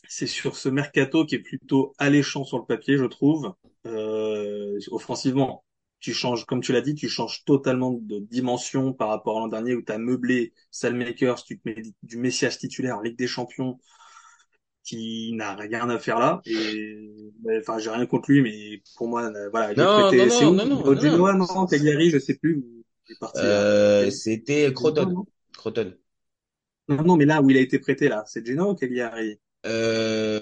C'est 0.08 0.28
sur 0.28 0.56
ce 0.56 0.70
mercato 0.70 1.26
qui 1.26 1.36
est 1.36 1.40
plutôt 1.40 1.94
alléchant 1.98 2.44
sur 2.46 2.58
le 2.60 2.66
papier, 2.66 2.98
je 2.98 3.06
trouve. 3.06 3.54
Euh, 3.86 4.78
offensivement, 4.92 5.64
tu 6.00 6.14
changes, 6.14 6.46
comme 6.46 6.62
tu 6.62 6.72
l'as 6.74 6.82
dit, 6.82 6.96
tu 6.96 7.10
changes 7.10 7.44
totalement 7.46 7.92
de 7.92 8.20
dimension 8.20 8.94
par 8.94 9.10
rapport 9.10 9.38
à 9.38 9.40
l'an 9.42 9.48
dernier 9.48 9.76
où 9.76 9.82
tu 9.82 9.92
as 9.92 9.98
meublé 9.98 10.54
Salmakers, 10.72 11.44
tu 11.44 11.60
te 11.60 11.68
mets 11.70 11.82
du 12.04 12.18
Messias 12.18 12.58
titulaire 12.60 12.98
en 12.98 13.02
Ligue 13.02 13.18
des 13.18 13.28
Champions 13.28 13.80
qui 14.84 15.34
n'a 15.34 15.56
rien 15.56 15.90
à 15.90 16.00
faire 16.00 16.20
là. 16.20 16.42
Et 16.46 16.98
enfin, 17.60 17.78
j'ai 17.80 17.90
rien 17.90 18.06
contre 18.06 18.32
lui, 18.32 18.42
mais 18.42 18.82
pour 18.96 19.08
moi, 19.10 19.24
euh, 19.24 19.50
voilà, 19.50 19.74
Non, 19.74 20.54
non, 20.54 20.66
non. 20.66 20.68
non? 20.68 20.84
Euh, 23.36 24.10
c'était 24.12 24.74
Croton. 24.74 25.06
non? 25.06 25.26
Croton. 25.54 25.94
Non, 26.90 27.04
non, 27.04 27.16
mais 27.18 27.26
là 27.26 27.42
où 27.42 27.50
il 27.50 27.58
a 27.58 27.62
été 27.62 27.80
prêté 27.80 28.10
là, 28.10 28.24
c'est 28.28 28.46
Genoa 28.46 28.72
ou 28.72 28.76
Cagliari? 28.76 29.40
Euh, 29.66 30.40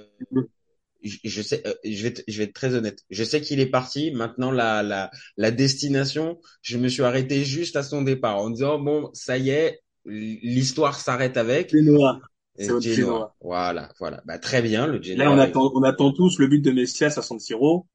je, 1.04 1.18
je 1.24 1.42
sais, 1.42 1.66
euh, 1.68 1.74
je 1.84 2.02
vais, 2.04 2.10
être- 2.10 2.24
je 2.28 2.38
vais 2.38 2.44
être 2.46 2.54
très 2.54 2.74
honnête. 2.76 3.00
Je 3.10 3.24
sais 3.24 3.42
qu'il 3.42 3.60
est 3.60 3.68
parti. 3.68 4.12
Maintenant, 4.12 4.52
la, 4.52 4.84
la, 4.84 5.12
la 5.38 5.52
destination, 5.52 6.40
je 6.62 6.78
me 6.78 6.88
suis 6.88 7.04
arrêté 7.04 7.44
juste 7.44 7.76
à 7.76 7.84
son 7.84 8.02
départ 8.02 8.38
en 8.38 8.50
disant 8.50 8.80
bon, 8.80 9.10
ça 9.14 9.38
y 9.38 9.50
est, 9.50 9.82
l'histoire 10.06 11.00
s'arrête 11.00 11.38
avec 11.38 11.72
Genoa. 11.72 12.20
Genoa. 12.58 12.80
Genoa. 12.82 13.36
Voilà, 13.42 13.92
voilà. 14.00 14.22
Bah 14.26 14.40
très 14.40 14.62
bien, 14.62 14.88
le 14.88 15.02
Là, 15.16 15.26
Genoa, 15.26 15.32
on 15.32 15.40
attend, 15.40 15.72
on 15.74 15.84
attend 15.84 16.12
tous 16.14 16.38
le 16.40 16.48
but 16.48 16.60
de 16.62 16.72
Messias 16.72 17.16
à 17.18 17.22
San 17.22 17.40
Siro. 17.40 17.88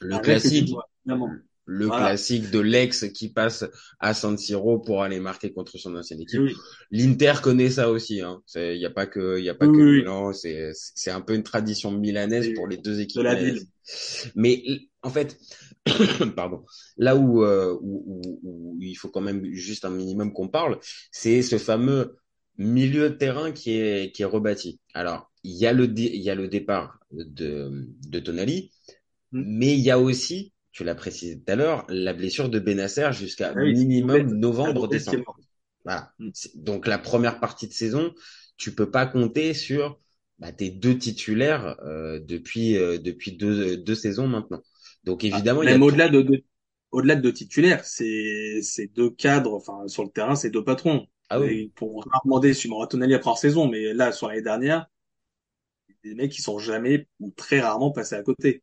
le 0.00 0.18
classique, 0.18 0.68
vois. 0.70 0.88
Le 1.70 1.86
Voilà. 1.86 2.06
classique 2.08 2.50
de 2.50 2.60
l'ex 2.60 3.06
qui 3.12 3.28
passe 3.30 3.64
à 4.00 4.14
San 4.14 4.38
Siro 4.38 4.78
pour 4.80 5.02
aller 5.02 5.20
marquer 5.20 5.52
contre 5.52 5.76
son 5.78 5.94
ancienne 5.96 6.20
équipe. 6.22 6.42
Oui, 6.42 6.54
L'Inter 6.90 7.34
connaît 7.42 7.70
ça 7.70 7.90
aussi. 7.90 8.20
Hein. 8.22 8.42
C'est, 8.46 8.78
y 8.78 8.86
a 8.86 8.90
pas 8.90 9.06
que, 9.06 9.38
y 9.38 9.48
a 9.50 9.54
pas 9.54 9.66
oui, 9.66 9.68
que 9.68 9.82
oui, 9.82 10.02
Milan. 10.02 10.32
C'est, 10.32 10.70
c'est 10.74 11.10
un 11.10 11.20
peu 11.20 11.34
une 11.34 11.42
tradition 11.42 11.90
milanaise 11.92 12.48
pour 12.54 12.66
les 12.68 12.78
deux 12.78 13.00
de 13.14 13.22
équipes 13.22 13.22
la 13.22 13.34
milanaises. 13.34 13.60
ville. 13.60 13.66
Mais 14.34 14.62
en 15.02 15.10
fait, 15.10 15.38
pardon, 16.36 16.64
là 16.96 17.16
où, 17.16 17.42
euh, 17.44 17.76
où, 17.80 18.02
où- 18.06 18.40
où 18.42 18.78
il 18.80 18.94
faut 18.94 19.08
quand 19.08 19.20
même 19.20 19.44
juste 19.52 19.84
un 19.84 19.90
minimum 19.90 20.32
qu'on 20.32 20.48
parle, 20.48 20.78
c'est 21.12 21.42
ce 21.42 21.58
fameux 21.58 22.16
milieu 22.56 23.10
de 23.10 23.14
terrain 23.14 23.52
qui 23.52 23.72
est, 23.78 24.12
qui 24.14 24.22
est 24.22 24.26
rebâti. 24.26 24.80
Alors, 24.94 25.30
il 25.44 25.56
y 25.56 25.66
a 25.66 25.72
le, 25.72 25.84
il 25.98 26.20
y 26.22 26.30
a 26.30 26.34
le 26.34 26.48
départ 26.48 26.98
de, 27.12 27.70
de 28.08 28.18
Tonali, 28.20 28.72
Hmm. 29.32 29.42
mais 29.42 29.74
il 29.74 29.80
y 29.80 29.90
a 29.90 29.98
aussi, 29.98 30.52
tu 30.78 30.84
l'as 30.84 30.94
précisé 30.94 31.38
tout 31.40 31.52
à 31.52 31.56
l'heure, 31.56 31.84
la 31.88 32.14
blessure 32.14 32.48
de 32.48 32.58
Benacer 32.60 33.10
jusqu'à 33.12 33.54
Ah 33.54 33.60
oui, 33.62 33.74
minimum 33.74 34.28
Lopez. 34.28 34.38
Novembre, 34.38 34.88
Lopez 34.88 35.02
qui 35.06 35.16
est 35.16 35.18
décembre. 35.18 35.24
mort. 35.26 35.38
Voilà. 35.84 36.12
C'est- 36.34 36.56
Donc 36.56 36.86
la 36.86 36.98
première 36.98 37.40
partie 37.40 37.68
de 37.68 37.72
saison, 37.72 38.14
tu 38.56 38.74
peux 38.74 38.90
pas 38.90 39.06
compter 39.06 39.54
sur 39.54 40.00
bah, 40.38 40.52
tes 40.52 40.70
deux 40.70 40.96
titulaires 40.98 41.76
euh, 41.84 42.20
depuis 42.20 42.76
euh, 42.76 42.98
depuis 42.98 43.32
deux, 43.36 43.76
deux 43.76 43.94
saisons 43.96 44.28
maintenant. 44.28 44.62
Donc 45.04 45.24
Ah, 45.30 45.42
évidemment, 45.42 45.62
même 45.62 45.82
au-delà 45.82 46.08
de, 46.08 46.22
de- 46.22 46.44
au-delà 46.90 47.14
de 47.16 47.20
deux 47.22 47.32
titulaires, 47.32 47.84
c'est, 47.84 48.60
c'est 48.62 48.86
deux 48.88 49.10
cadres, 49.10 49.54
enfin, 49.54 49.86
sur 49.88 50.04
le 50.04 50.10
terrain, 50.10 50.34
c'est 50.36 50.50
deux 50.50 50.64
patrons. 50.64 51.06
Ah 51.30 51.38
oui. 51.40 51.58
Et 51.58 51.70
pour 51.76 52.04
rarement 52.10 52.40
des 52.40 52.54
sur 52.54 52.86
Tonali 52.88 53.14
après 53.14 53.34
saison, 53.36 53.68
mais 53.68 53.92
là, 53.94 54.12
sur 54.12 54.28
l'année 54.28 54.42
dernière, 54.42 54.86
des 56.02 56.14
mecs 56.14 56.32
qui 56.32 56.42
sont 56.42 56.58
jamais 56.58 57.06
ou 57.20 57.30
très 57.30 57.60
rarement 57.60 57.90
passés 57.92 58.14
à 58.16 58.22
côté. 58.22 58.62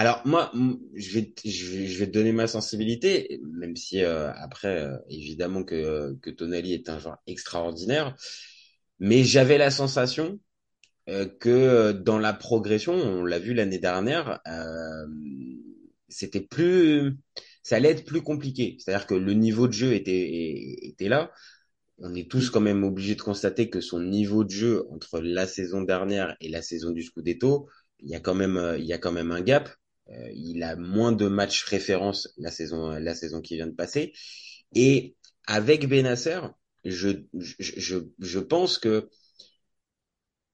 Alors 0.00 0.22
moi, 0.24 0.50
je 0.94 1.12
vais 1.12 1.34
je 1.44 1.98
vais, 1.98 2.06
donner 2.06 2.32
ma 2.32 2.46
sensibilité, 2.46 3.38
même 3.52 3.76
si 3.76 4.02
euh, 4.02 4.32
après 4.32 4.78
euh, 4.78 4.96
évidemment 5.10 5.62
que 5.62 6.14
que 6.22 6.30
Tonali 6.30 6.72
est 6.72 6.88
un 6.88 6.98
joueur 6.98 7.18
extraordinaire, 7.26 8.16
mais 8.98 9.24
j'avais 9.24 9.58
la 9.58 9.70
sensation 9.70 10.40
euh, 11.10 11.26
que 11.28 11.92
dans 11.92 12.18
la 12.18 12.32
progression, 12.32 12.94
on 12.94 13.24
l'a 13.26 13.38
vu 13.38 13.52
l'année 13.52 13.78
dernière, 13.78 14.40
c'était 16.08 16.40
plus, 16.40 17.18
ça 17.62 17.76
allait 17.76 17.90
être 17.90 18.06
plus 18.06 18.22
compliqué. 18.22 18.78
C'est-à-dire 18.78 19.06
que 19.06 19.14
le 19.14 19.34
niveau 19.34 19.68
de 19.68 19.74
jeu 19.74 19.92
était, 19.92 20.78
était 20.82 21.08
là. 21.10 21.30
On 21.98 22.14
est 22.14 22.30
tous 22.30 22.48
quand 22.50 22.62
même 22.62 22.84
obligés 22.84 23.16
de 23.16 23.22
constater 23.22 23.68
que 23.70 23.82
son 23.82 24.00
niveau 24.00 24.44
de 24.44 24.50
jeu 24.50 24.86
entre 24.90 25.20
la 25.20 25.46
saison 25.46 25.82
dernière 25.82 26.36
et 26.40 26.48
la 26.48 26.62
saison 26.62 26.90
du 26.90 27.02
Scudetto, 27.02 27.68
il 28.00 28.08
y 28.10 28.14
a 28.14 28.20
quand 28.20 28.34
même, 28.34 28.76
il 28.78 28.86
y 28.86 28.94
a 28.94 28.98
quand 28.98 29.12
même 29.12 29.30
un 29.32 29.42
gap. 29.42 29.68
Euh, 30.10 30.30
il 30.34 30.62
a 30.62 30.76
moins 30.76 31.12
de 31.12 31.28
matchs 31.28 31.64
référence 31.64 32.28
la 32.38 32.50
saison, 32.50 32.90
la 32.90 33.14
saison 33.14 33.40
qui 33.40 33.56
vient 33.56 33.66
de 33.66 33.74
passer. 33.74 34.12
Et 34.74 35.16
avec 35.46 35.88
Benasser, 35.88 36.40
je, 36.84 37.10
je, 37.38 37.54
je, 37.58 37.96
je 38.18 38.38
pense 38.40 38.78
que 38.78 39.08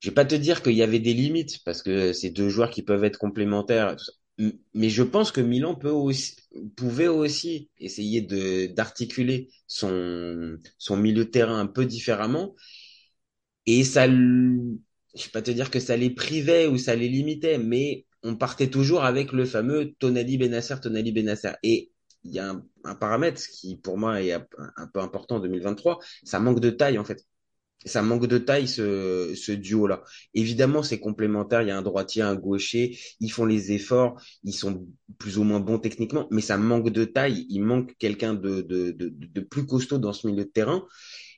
je 0.00 0.10
vais 0.10 0.14
pas 0.14 0.25
te 0.25 0.34
dire 0.34 0.62
qu'il 0.62 0.75
y 0.75 0.82
avait 0.82 0.98
des 1.00 1.14
limites 1.14 1.62
parce 1.64 1.82
que 1.82 2.12
c'est 2.12 2.30
deux 2.30 2.48
joueurs 2.48 2.70
qui 2.70 2.82
peuvent 2.82 3.04
être 3.04 3.18
complémentaires. 3.18 3.96
Mais 4.75 4.90
je 4.90 5.02
pense 5.02 5.32
que 5.32 5.40
Milan 5.40 5.75
peut 5.75 5.90
aussi, 5.90 6.36
pouvait 6.76 7.08
aussi 7.08 7.70
essayer 7.78 8.20
de 8.20 8.66
d'articuler 8.66 9.48
son 9.66 10.58
son 10.78 10.96
milieu 10.98 11.25
de 11.25 11.30
terrain 11.30 11.58
un 11.58 11.66
peu 11.66 11.86
différemment. 11.86 12.54
Et 13.66 13.84
ça, 13.84 14.06
je 14.08 15.25
vais 15.25 15.30
pas 15.32 15.42
te 15.42 15.50
dire 15.50 15.70
que 15.70 15.80
ça 15.80 15.96
les 15.96 16.10
privait 16.10 16.66
ou 16.66 16.78
ça 16.78 16.94
les 16.94 17.08
limitait, 17.08 17.58
mais 17.58 18.05
on 18.26 18.37
partait 18.37 18.68
toujours 18.68 19.04
avec 19.04 19.33
le 19.33 19.45
fameux 19.45 19.92
Tonali 19.99 20.37
Benasser, 20.37 20.76
Tonali 20.83 21.12
Benasser. 21.12 21.52
Et 21.62 21.92
il 22.25 22.35
y 22.35 22.40
a 22.40 22.61
un, 22.85 22.95
paramètre 22.97 23.40
qui 23.40 23.76
pour 23.76 23.99
moi 23.99 24.21
est 24.21 24.33
un, 24.33 24.87
peu 24.92 25.00
important 25.00 25.37
en 25.37 25.40
2023, 25.40 26.00
ça 26.25 26.40
manque 26.40 26.61
de 26.61 26.71
taille 26.71 26.99
en 26.99 27.04
fait 27.04 27.25
ça 27.85 28.02
manque 28.02 28.26
de 28.26 28.38
taille 28.38 28.66
ce, 28.66 29.52
duo-là. 29.52 30.02
Évidemment, 30.35 30.83
c'est 30.83 30.99
complémentaire. 30.99 31.62
Il 31.62 31.68
y 31.68 31.71
a 31.71 31.78
un 31.78 31.83
droitier, 31.83 32.23
un 32.23 32.35
gaucher. 32.35 32.99
Ils 33.21 33.30
font 33.30 33.45
les 33.45 33.73
efforts. 33.73 34.21
Ils 34.42 34.52
sont 34.52 34.88
plus 35.18 35.38
ou 35.38 35.45
moins 35.45 35.61
bons 35.61 35.78
techniquement, 35.78 36.26
mais 36.33 36.40
ça 36.40 36.59
manque 36.59 36.90
de 36.90 37.04
taille. 37.04 37.47
Il 37.49 37.62
manque 37.62 37.95
quelqu'un 37.99 38.35
de, 38.35 39.40
plus 39.49 39.66
costaud 39.66 39.99
dans 39.99 40.12
ce 40.12 40.26
milieu 40.26 40.45
de 40.45 40.50
terrain. 40.50 40.85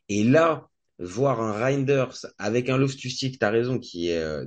Et 0.09 0.25
là, 0.25 0.69
voir 0.99 1.41
un 1.43 1.53
Reinders 1.53 2.27
avec 2.39 2.71
un 2.71 2.79
Loftus-Cheek, 2.79 3.39
t'as 3.39 3.51
raison, 3.51 3.79
qui, 3.79 4.11
euh, 4.11 4.47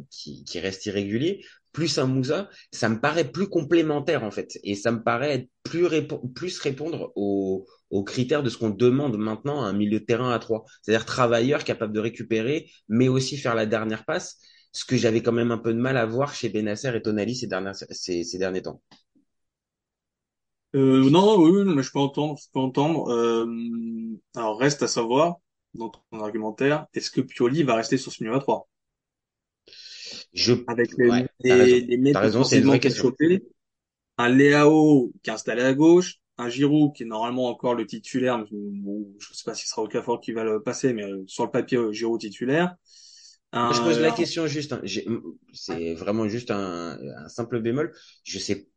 reste 0.56 0.88
irrégulier, 0.88 1.46
plus 1.72 1.98
un 2.00 2.06
Moussa, 2.06 2.50
ça 2.72 2.90
me 2.90 3.00
paraît 3.00 3.30
plus 3.32 3.48
complémentaire 3.48 4.24
en 4.24 4.32
fait, 4.32 4.60
et 4.64 4.76
ça 4.76 4.92
me 4.92 5.04
paraît 5.04 5.50
plus, 5.64 5.88
plus 6.36 6.60
répondre 6.60 7.12
aux, 7.16 7.66
critères 8.06 8.44
de 8.44 8.50
ce 8.50 8.58
qu'on 8.58 8.70
demande 8.70 9.18
maintenant 9.18 9.64
à 9.64 9.68
un 9.68 9.74
milieu 9.74 10.00
de 10.00 10.06
terrain 10.06 10.32
à 10.32 10.40
trois, 10.40 10.66
c'est-à-dire 10.82 11.06
travailleur 11.06 11.64
capable 11.64 11.94
de 11.94 12.00
récupérer, 12.00 12.70
mais 12.90 13.08
aussi 13.08 13.38
faire 13.38 13.56
la 13.56 13.66
dernière 13.66 14.06
passe, 14.06 14.40
ce 14.72 14.86
que 14.86 14.98
j'avais 14.98 15.22
quand 15.22 15.34
même 15.34 15.52
un 15.52 15.58
peu 15.58 15.74
de 15.74 15.80
mal 15.80 15.98
à 15.98 16.06
voir 16.06 16.34
chez 16.34 16.50
Benasser 16.50 16.92
et 16.96 17.02
Tonali 17.02 17.36
ces, 17.36 18.24
ces 18.24 18.38
derniers 18.38 18.62
temps. 18.62 18.82
Euh, 20.76 21.10
non, 21.10 21.38
oui, 21.38 21.64
mais 21.66 21.84
je 21.84 21.92
peux 21.92 22.00
entendre, 22.00 22.38
je 22.42 22.48
peux 22.54 22.60
entendre. 22.60 23.10
Euh, 23.10 23.46
alors 24.36 24.58
reste 24.58 24.84
à 24.84 24.88
savoir 24.88 25.38
dans 25.74 25.90
ton 25.90 26.20
argumentaire, 26.22 26.88
est-ce 26.94 27.12
que 27.12 27.22
Pioli 27.22 27.64
va 27.64 27.76
rester 27.76 27.98
sur 27.98 28.12
ce 28.12 28.24
milieu 28.24 28.36
à 28.36 28.40
3 28.40 28.68
je... 30.34 30.54
Avec 30.68 30.92
les, 30.98 31.10
ouais, 31.10 31.28
les, 31.42 31.82
les 31.82 31.98
mecs 31.98 32.18
raison, 32.18 32.44
c'est 32.44 32.60
une 32.60 32.66
vraie 32.66 32.80
question. 32.80 33.04
Chopé, 33.04 33.44
un 34.18 34.30
Léao 34.30 35.12
qui 35.24 35.30
est 35.30 35.34
installé 35.34 35.62
à 35.62 35.74
gauche, 35.74 36.22
un 36.38 36.50
Giroud 36.50 36.94
qui 36.94 37.04
est 37.04 37.06
normalement 37.06 37.48
encore 37.48 37.76
le 37.76 37.86
titulaire, 37.86 38.44
bon, 38.52 39.08
je 39.20 39.34
sais 39.34 39.44
pas 39.46 39.54
si 39.54 39.66
ce 39.66 39.72
sera 39.72 39.84
Okafor 39.84 40.22
qui 40.22 40.32
va 40.32 40.44
le 40.44 40.62
passer, 40.62 40.94
mais 40.94 41.04
euh, 41.04 41.24
sur 41.28 41.46
le 41.46 41.52
papier, 41.52 41.78
euh, 41.78 41.92
Giroud 41.92 42.20
titulaire. 42.20 42.76
Un, 43.54 43.74
je 43.74 43.82
pose 43.82 44.00
la 44.00 44.12
question 44.12 44.48
juste, 44.48 44.72
hein, 44.72 44.82
c'est 45.54 45.94
vraiment 45.94 46.28
juste 46.30 46.52
un, 46.52 46.98
un, 47.18 47.28
simple 47.28 47.60
bémol. 47.60 47.94
Je 48.24 48.40
sais, 48.40 48.70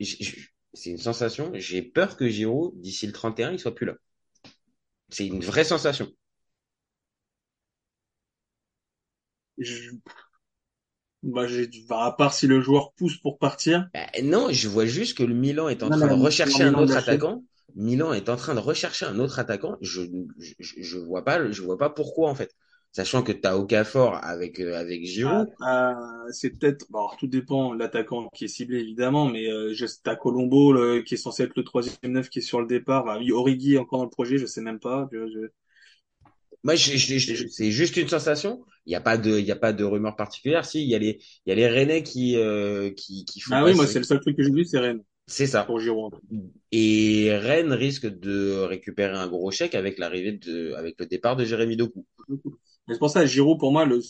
c'est 0.73 0.91
une 0.91 0.99
sensation. 0.99 1.53
J'ai 1.55 1.81
peur 1.81 2.17
que 2.17 2.29
Giroud, 2.29 2.73
d'ici 2.81 3.07
le 3.07 3.13
31, 3.13 3.53
il 3.53 3.61
soit 3.61 3.75
plus 3.75 3.87
là. 3.87 3.95
C'est 5.11 5.27
une 5.29 5.45
vraie 5.45 5.63
sensation. 5.65 6.11
Je... 9.59 9.91
Bah, 11.25 11.47
j'ai, 11.47 11.69
à 11.91 12.13
part 12.13 12.35
si 12.35 12.47
le 12.47 12.61
joueur 12.61 12.93
pousse 12.93 13.17
pour 13.17 13.39
partir. 13.39 13.89
Bah, 13.95 14.01
non, 14.23 14.49
je 14.51 14.69
vois 14.69 14.87
juste 14.87 15.17
que 15.17 15.23
le 15.23 15.35
Milan 15.35 15.69
est 15.69 15.83
en 15.83 15.89
non, 15.89 15.97
train 15.97 16.17
de 16.17 16.23
rechercher 16.23 16.65
un 16.65 16.75
autre 16.75 16.97
attaquant. 16.97 17.43
Milan 17.75 18.13
est 18.13 18.29
en 18.29 18.37
train 18.37 18.55
de 18.55 18.61
rechercher 18.61 19.07
un 19.07 19.19
autre 19.19 19.39
attaquant. 19.39 19.77
Je, 19.81 20.03
je, 20.39 20.75
je 20.79 20.99
vois 20.99 21.25
pas, 21.25 21.51
je 21.51 21.63
vois 21.63 21.79
pas 21.79 21.91
pourquoi 21.91 22.31
en 22.31 22.35
fait. 22.35 22.55
Sachant 22.93 23.25
que 23.25 23.33
tu 23.33 23.41
as 23.49 23.59
Okafor 23.59 24.21
avec 24.23 24.61
euh, 24.61 24.79
avec 24.79 25.05
Giroud. 25.05 25.49
Ah, 25.61 25.99
ah, 25.99 26.25
c'est 26.31 26.51
peut-être, 26.51 26.87
bon, 26.91 27.09
tout 27.19 27.27
dépend 27.27 27.73
l'attaquant 27.73 28.29
qui 28.33 28.45
est 28.45 28.49
ciblé 28.49 28.79
évidemment, 28.79 29.27
mais 29.27 29.51
euh, 29.51 29.75
t'as 30.05 30.15
Colombo 30.15 30.73
le, 30.73 31.03
qui 31.03 31.15
est 31.15 31.17
censé 31.17 31.43
être 31.43 31.57
le 31.57 31.65
troisième 31.65 31.97
neuf 32.05 32.29
qui 32.29 32.39
est 32.39 32.43
sur 32.43 32.61
le 32.61 32.69
départ. 32.69 33.05
Bah, 33.05 33.17
oui, 33.19 33.33
Origi 33.33 33.79
encore 33.79 33.99
dans 33.99 34.05
le 34.05 34.11
projet, 34.11 34.39
je 34.39 34.47
sais 34.47 34.61
même 34.61 34.79
pas. 34.79 35.09
Je, 35.11 35.27
je... 35.27 35.39
Moi, 36.65 36.75
je, 36.77 36.97
je, 36.97 37.47
c'est 37.49 37.71
juste 37.71 37.97
une 37.99 38.09
sensation. 38.09 38.65
Il 38.87 38.91
n'y 38.91 38.97
a 38.97 39.01
pas 39.01 39.19
de, 39.19 39.39
il 39.39 39.45
y 39.45 39.53
a 39.53 39.57
pas 39.57 39.73
de 39.73 39.85
rumeur 39.85 40.17
particulière. 40.17 40.65
Si, 40.65 40.83
il 40.83 40.89
y 40.89 40.95
a 40.95 40.99
les, 40.99 41.21
il 41.47 41.51
y 41.51 41.53
a 41.53 41.55
les 41.55 41.69
Rennais 41.69 42.03
qui, 42.03 42.37
euh, 42.37 42.91
qui, 42.91 43.25
qui 43.27 43.41
font. 43.41 43.55
Ah 43.55 43.65
oui, 43.65 43.75
moi, 43.75 43.87
c'est 43.87 43.99
le 43.99 44.05
seul 44.05 44.21
truc 44.21 44.37
que 44.37 44.43
j'ai 44.43 44.51
vu, 44.51 44.65
c'est 44.65 44.79
Rennes. 44.79 45.03
C'est 45.27 45.47
ça. 45.47 45.65
Pour 45.65 45.79
Giroud. 45.81 46.15
Et 46.73 47.31
Rennes 47.33 47.73
risque 47.73 48.07
de 48.07 48.63
récupérer 48.63 49.17
un 49.17 49.29
gros 49.29 49.51
chèque 49.51 49.75
avec 49.75 49.99
l'arrivée 49.99 50.33
de, 50.33 50.73
avec 50.75 50.97
le 50.99 51.07
départ 51.07 51.37
de 51.37 51.45
Jérémy 51.45 51.77
Doku. 51.77 52.07
C'est 52.89 52.99
pour 52.99 53.11
ça, 53.11 53.25
Giroud, 53.25 53.59
pour 53.59 53.73
moi, 53.73 53.85
le, 53.85 54.01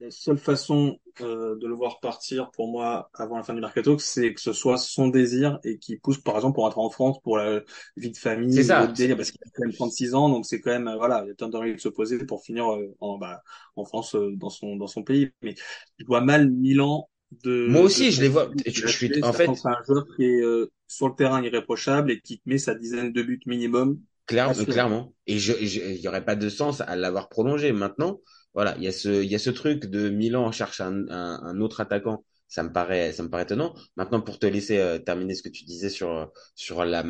la 0.00 0.10
seule 0.10 0.38
façon 0.38 0.98
euh, 1.22 1.56
de 1.58 1.66
le 1.66 1.74
voir 1.74 2.00
partir, 2.00 2.50
pour 2.50 2.68
moi, 2.68 3.10
avant 3.14 3.36
la 3.36 3.42
fin 3.42 3.54
du 3.54 3.60
mercato, 3.60 3.98
c'est 3.98 4.34
que 4.34 4.40
ce 4.40 4.52
soit 4.52 4.76
son 4.76 5.08
désir 5.08 5.58
et 5.64 5.78
qu'il 5.78 5.98
pousse, 6.00 6.18
par 6.18 6.36
exemple, 6.36 6.54
pour 6.54 6.64
rentrer 6.64 6.80
en 6.80 6.90
France, 6.90 7.18
pour 7.22 7.38
la 7.38 7.62
vie 7.96 8.10
de 8.10 8.16
famille, 8.16 8.52
c'est 8.52 8.64
ça. 8.64 8.86
délire, 8.86 9.16
parce 9.16 9.30
qu'il 9.30 9.40
a 9.44 9.50
quand 9.54 9.64
même 9.64 9.72
36 9.72 10.14
ans, 10.14 10.28
donc 10.28 10.44
c'est 10.44 10.60
quand 10.60 10.72
même, 10.72 10.88
euh, 10.88 10.96
voilà, 10.96 11.24
il 11.26 11.30
a 11.30 11.34
temps 11.34 11.48
de 11.48 11.76
se 11.78 11.88
poser 11.88 12.24
pour 12.26 12.42
finir 12.42 12.70
euh, 12.70 12.94
en, 13.00 13.18
bah, 13.18 13.42
en 13.76 13.84
France, 13.84 14.14
euh, 14.14 14.32
dans 14.36 14.50
son, 14.50 14.76
dans 14.76 14.86
son 14.86 15.02
pays. 15.02 15.30
Mais 15.42 15.54
je 15.98 16.04
vois 16.04 16.20
mal 16.20 16.50
Milan 16.50 17.08
de. 17.44 17.66
Moi 17.68 17.82
aussi, 17.82 18.06
de, 18.06 18.10
je 18.10 18.20
les 18.22 18.28
vois. 18.28 18.50
Je, 18.66 18.86
suis, 18.86 19.22
en 19.22 19.32
fait, 19.32 19.48
c'est 19.54 19.68
un 19.68 19.82
joueur 19.86 20.06
qui 20.16 20.24
est 20.24 20.42
euh, 20.42 20.70
sur 20.86 21.08
le 21.08 21.14
terrain 21.14 21.42
irréprochable 21.42 22.10
et 22.10 22.20
qui 22.20 22.40
met 22.46 22.58
sa 22.58 22.74
dizaine 22.74 23.12
de 23.12 23.22
buts 23.22 23.40
minimum. 23.46 24.00
Clairement, 24.26 24.64
clairement. 24.64 25.14
Et 25.26 25.38
je, 25.38 25.52
il 25.60 26.00
y 26.00 26.08
aurait 26.08 26.24
pas 26.24 26.36
de 26.36 26.48
sens 26.48 26.80
à 26.80 26.96
l'avoir 26.96 27.28
prolongé. 27.28 27.72
Maintenant, 27.72 28.20
voilà, 28.56 28.74
il 28.78 28.84
y 28.84 28.88
a 28.88 28.92
ce, 29.38 29.50
truc 29.50 29.84
de 29.86 30.08
Milan 30.08 30.50
cherche 30.50 30.80
un, 30.80 31.06
un, 31.10 31.60
autre 31.60 31.80
attaquant. 31.80 32.24
Ça 32.48 32.62
me 32.62 32.72
paraît, 32.72 33.12
ça 33.12 33.22
me 33.22 33.28
paraît 33.28 33.42
étonnant. 33.42 33.74
Maintenant, 33.96 34.22
pour 34.22 34.38
te 34.38 34.46
laisser 34.46 34.78
euh, 34.78 34.98
terminer 34.98 35.34
ce 35.34 35.42
que 35.42 35.48
tu 35.50 35.64
disais 35.64 35.90
sur 35.90 36.32
sur 36.54 36.84
la 36.84 37.02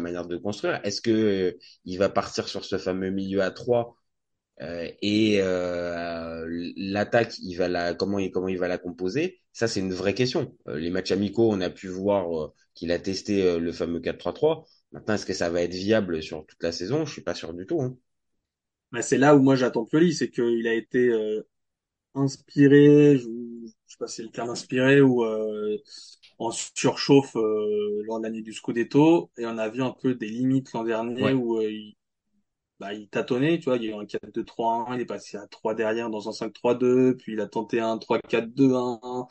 manière 0.00 0.26
de 0.28 0.36
construire, 0.36 0.80
est-ce 0.84 1.00
que 1.02 1.10
euh, 1.10 1.58
il 1.84 1.98
va 1.98 2.08
partir 2.08 2.48
sur 2.48 2.64
ce 2.64 2.78
fameux 2.78 3.10
milieu 3.10 3.42
à 3.42 3.50
trois 3.50 3.96
euh, 4.60 4.88
et 5.02 5.40
euh, 5.40 6.46
l'attaque, 6.76 7.38
il 7.38 7.56
va 7.56 7.68
la 7.68 7.94
comment 7.94 8.18
il 8.18 8.30
comment 8.30 8.48
il 8.48 8.58
va 8.58 8.68
la 8.68 8.78
composer? 8.78 9.40
Ça, 9.52 9.68
c'est 9.68 9.80
une 9.80 9.92
vraie 9.94 10.14
question. 10.14 10.56
les 10.66 10.90
matchs 10.90 11.12
amicaux, 11.12 11.50
on 11.52 11.60
a 11.60 11.70
pu 11.70 11.88
voir 11.88 12.52
qu'il 12.74 12.92
a 12.92 12.98
testé 12.98 13.58
le 13.58 13.72
fameux 13.72 14.00
4-3-3. 14.00 14.64
Maintenant, 14.92 15.14
est-ce 15.14 15.26
que 15.26 15.34
ça 15.34 15.50
va 15.50 15.62
être 15.62 15.74
viable 15.74 16.22
sur 16.22 16.46
toute 16.46 16.62
la 16.62 16.72
saison? 16.72 17.06
Je 17.06 17.12
suis 17.12 17.22
pas 17.22 17.34
sûr 17.34 17.54
du 17.54 17.66
tout. 17.66 17.82
Hein 17.82 17.96
bah, 18.92 19.02
c'est 19.02 19.18
là 19.18 19.36
où 19.36 19.40
moi 19.42 19.56
j'attends 19.56 19.84
Pioli, 19.84 20.14
c'est 20.14 20.30
qu'il 20.30 20.66
a 20.68 20.74
été 20.74 21.08
euh, 21.08 21.42
inspiré, 22.14 23.18
je, 23.18 23.24
je 23.24 23.92
sais 23.92 23.98
pas 23.98 24.08
si 24.08 24.16
c'est 24.16 24.22
le 24.24 24.30
terme 24.30 24.50
inspiré 24.50 25.00
ou 25.02 25.24
euh, 25.24 25.78
en 26.38 26.50
surchauffe 26.52 27.36
euh, 27.36 28.02
lors 28.06 28.18
de 28.20 28.24
l'année 28.24 28.42
du 28.42 28.52
Scudetto, 28.54 29.30
et 29.38 29.46
on 29.46 29.58
a 29.58 29.68
vu 29.70 29.82
un 29.82 29.92
peu 29.92 30.14
des 30.14 30.28
limites 30.28 30.72
l'an 30.74 30.84
dernier 30.84 31.32
Ouais. 31.32 31.34
où 31.34 31.58
euh, 31.58 31.70
il, 31.72 31.96
bah, 32.80 32.94
il 32.94 33.08
tâtonnait, 33.08 33.58
tu 33.58 33.66
vois, 33.66 33.76
il 33.76 33.84
y 33.84 33.88
a 33.88 33.96
eu 33.96 34.00
un 34.00 34.06
4-2-3-1, 34.06 34.94
il 34.96 35.00
est 35.02 35.06
passé 35.06 35.36
à 35.36 35.46
3 35.46 35.74
derrière 35.74 36.10
dans 36.10 36.28
un 36.28 36.32
5-3-2, 36.32 37.16
puis 37.16 37.34
il 37.34 37.40
a 37.40 37.46
tenté 37.48 37.80
un 37.80 37.98
3-4-2-1. 37.98 39.28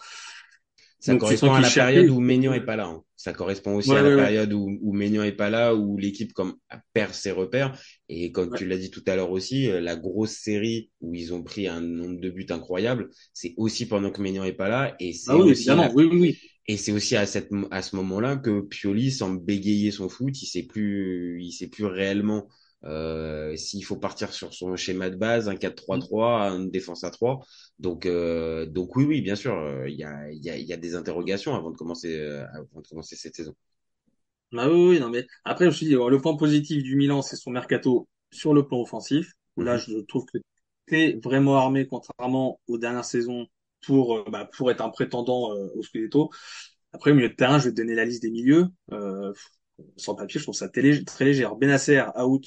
Ça 1.01 1.13
Donc 1.13 1.21
correspond 1.21 1.51
à 1.53 1.61
la 1.61 1.69
période 1.69 2.09
où 2.09 2.19
Maignan 2.19 2.53
est 2.53 2.61
pas 2.65 2.75
là. 2.75 2.85
hein. 2.87 3.03
Ça 3.15 3.33
correspond 3.33 3.75
aussi 3.75 3.89
Ouais, 3.89 3.97
à 3.97 4.01
la 4.03 4.09
ouais, 4.09 4.15
ouais. 4.15 4.21
période 4.23 4.53
où, 4.53 4.77
où 4.81 4.93
Maignan 4.93 5.23
est 5.23 5.31
pas 5.31 5.49
là, 5.49 5.75
où 5.75 5.97
l'équipe 5.97 6.31
comme 6.33 6.55
perd 6.93 7.13
ses 7.13 7.31
repères. 7.31 7.77
Et 8.07 8.31
comme 8.31 8.53
tu 8.55 8.67
l'as 8.67 8.77
dit 8.77 8.91
tout 8.91 9.03
à 9.07 9.15
l'heure 9.15 9.31
aussi, 9.31 9.67
euh, 9.69 9.81
la 9.81 9.95
grosse 9.95 10.31
série 10.33 10.91
où 11.01 11.13
ils 11.15 11.33
ont 11.33 11.43
pris 11.43 11.67
un 11.67 11.81
nombre 11.81 12.19
de 12.21 12.29
buts 12.29 12.45
incroyable, 12.49 13.09
c'est 13.33 13.53
aussi 13.57 13.87
pendant 13.87 14.11
que 14.11 14.21
Maignan 14.21 14.43
est 14.43 14.53
pas 14.53 14.69
là. 14.69 14.95
Et 14.99 15.13
c'est 15.13 15.31
Ah 15.31 15.37
oui, 15.37 15.51
aussi 15.51 15.65
la- 15.67 15.91
oui, 15.93 16.05
oui. 16.11 16.37
et 16.67 16.77
c'est 16.77 16.91
aussi 16.91 17.15
à 17.15 17.25
cette 17.25 17.49
à 17.71 17.81
ce 17.81 17.95
moment-là 17.95 18.37
que 18.37 18.61
Pioli 18.61 19.11
semble 19.11 19.43
bégayer 19.43 19.91
son 19.91 20.07
foot. 20.09 20.39
Il 20.41 20.45
sait 20.47 20.63
plus, 20.63 21.41
il 21.43 21.51
sait 21.51 21.67
plus 21.67 21.85
réellement 21.85 22.47
euh, 22.85 23.55
s'il 23.55 23.83
faut 23.85 23.97
partir 23.97 24.33
sur 24.33 24.53
son 24.53 24.75
schéma 24.75 25.09
de 25.09 25.15
base, 25.15 25.49
un 25.49 25.55
4-3-3, 25.55 26.49
une 26.51 26.71
défense 26.71 27.03
à 27.03 27.11
3. 27.11 27.39
Donc, 27.79 28.05
euh, 28.05 28.65
donc 28.65 28.95
oui, 28.95 29.05
oui, 29.05 29.21
bien 29.21 29.35
sûr, 29.35 29.55
euh, 29.57 29.87
il 29.89 29.95
y 29.97 30.03
a, 30.03 30.31
il 30.31 30.43
y 30.43 30.49
a, 30.49 30.57
y 30.57 30.73
a 30.73 30.77
des 30.77 30.95
interrogations 30.95 31.55
avant 31.55 31.71
de 31.71 31.77
commencer, 31.77 32.19
euh, 32.19 32.45
avant 32.53 32.81
de 32.81 32.87
commencer 32.87 33.15
cette 33.15 33.35
saison. 33.35 33.55
Ah 34.57 34.69
oui, 34.69 34.89
oui, 34.89 34.99
non, 34.99 35.09
mais 35.09 35.25
après, 35.45 35.65
je 35.65 35.69
me 35.69 35.73
suis 35.75 35.85
dit, 35.85 35.93
le 35.93 36.19
point 36.21 36.35
positif 36.35 36.83
du 36.83 36.95
Milan, 36.97 37.21
c'est 37.21 37.37
son 37.37 37.51
mercato 37.51 38.07
sur 38.31 38.53
le 38.53 38.67
plan 38.67 38.81
offensif, 38.81 39.31
où 39.55 39.61
là, 39.63 39.77
Mhm. 39.77 39.77
je 39.77 39.99
trouve 40.01 40.25
que 40.25 40.39
t'es 40.87 41.17
vraiment 41.23 41.55
armé, 41.57 41.87
contrairement 41.87 42.59
aux 42.67 42.77
dernières 42.77 43.05
saisons, 43.05 43.47
pour, 43.85 44.17
euh, 44.17 44.25
bah, 44.29 44.49
pour 44.57 44.69
être 44.69 44.81
un 44.81 44.89
prétendant 44.89 45.53
euh, 45.53 45.69
au 45.75 45.83
Scudetto. 45.83 46.29
Après, 46.93 47.11
au 47.11 47.15
milieu 47.15 47.29
de 47.29 47.35
terrain, 47.35 47.59
je 47.59 47.65
vais 47.65 47.71
te 47.71 47.77
donner 47.77 47.95
la 47.95 48.05
liste 48.05 48.23
des 48.23 48.31
milieux. 48.31 48.67
Euh, 48.91 49.33
sans 49.97 50.15
papier, 50.15 50.39
je 50.39 50.45
trouve 50.45 50.55
ça 50.55 50.69
très 50.69 50.81
léger. 50.81 51.45
Alors, 51.45 51.57
Benacer, 51.57 52.03
out, 52.17 52.45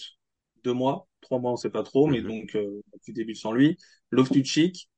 deux 0.64 0.72
mois. 0.74 1.08
Trois 1.20 1.38
mois, 1.40 1.52
on 1.52 1.56
sait 1.56 1.70
pas 1.70 1.82
trop, 1.82 2.06
mais 2.08 2.22
Mhm. 2.22 2.28
donc, 2.28 2.54
euh, 2.56 2.82
tu 3.04 3.12
débutes 3.12 3.36
sans 3.38 3.52
lui. 3.52 3.78
Loftus-Cheek, 4.10 4.90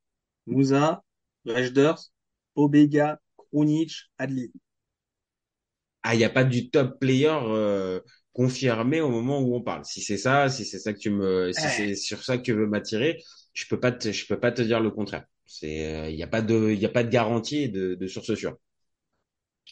Moussa, 0.46 1.04
Rejders, 1.46 2.12
Obega, 2.56 3.20
Krunic, 3.38 3.92
Adli. 4.18 4.52
Ah, 6.02 6.14
il 6.14 6.18
n'y 6.18 6.24
a 6.24 6.30
pas 6.30 6.44
du 6.44 6.70
top 6.70 7.00
player 7.00 7.28
euh, 7.32 8.00
confirmé 8.32 9.00
au 9.00 9.08
moment 9.10 9.40
où 9.40 9.54
on 9.56 9.62
parle. 9.62 9.84
Si 9.84 10.00
c'est 10.02 10.16
ça, 10.18 10.48
si 10.48 10.64
c'est 10.64 10.78
ça 10.78 10.92
que 10.92 10.98
tu 10.98 11.10
me, 11.10 11.52
si 11.52 11.68
Eh. 11.68 11.68
c'est 11.68 11.96
sur 11.96 12.22
ça 12.22 12.38
que 12.38 12.42
tu 12.42 12.52
veux 12.52 12.66
m'attirer, 12.66 13.22
je 13.54 13.66
peux 13.66 13.80
pas 13.80 13.90
te, 13.92 14.12
je 14.12 14.26
peux 14.26 14.38
pas 14.38 14.52
te 14.52 14.62
dire 14.62 14.80
le 14.80 14.90
contraire. 14.90 15.24
C'est, 15.46 15.94
euh, 15.94 16.10
il 16.10 16.16
n'y 16.16 16.22
a 16.22 16.26
pas 16.28 16.42
de, 16.42 16.70
il 16.72 16.84
a 16.84 16.88
pas 16.88 17.02
de 17.04 17.10
garantie 17.10 17.68
de, 17.70 17.94
de 17.94 18.06
source 18.06 18.34
sûre. 18.34 18.56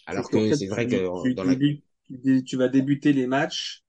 Alors 0.07 0.30
que 0.30 0.50
c'est 0.52 0.66
vrai 0.68 0.87
que 0.88 0.96
tu, 1.12 1.35
dans 1.35 1.44
la, 1.44 1.57
tu 2.46 2.57
vas 2.57 2.68
débuter 2.68 3.12
les 3.12 3.26
matchs 3.26 3.84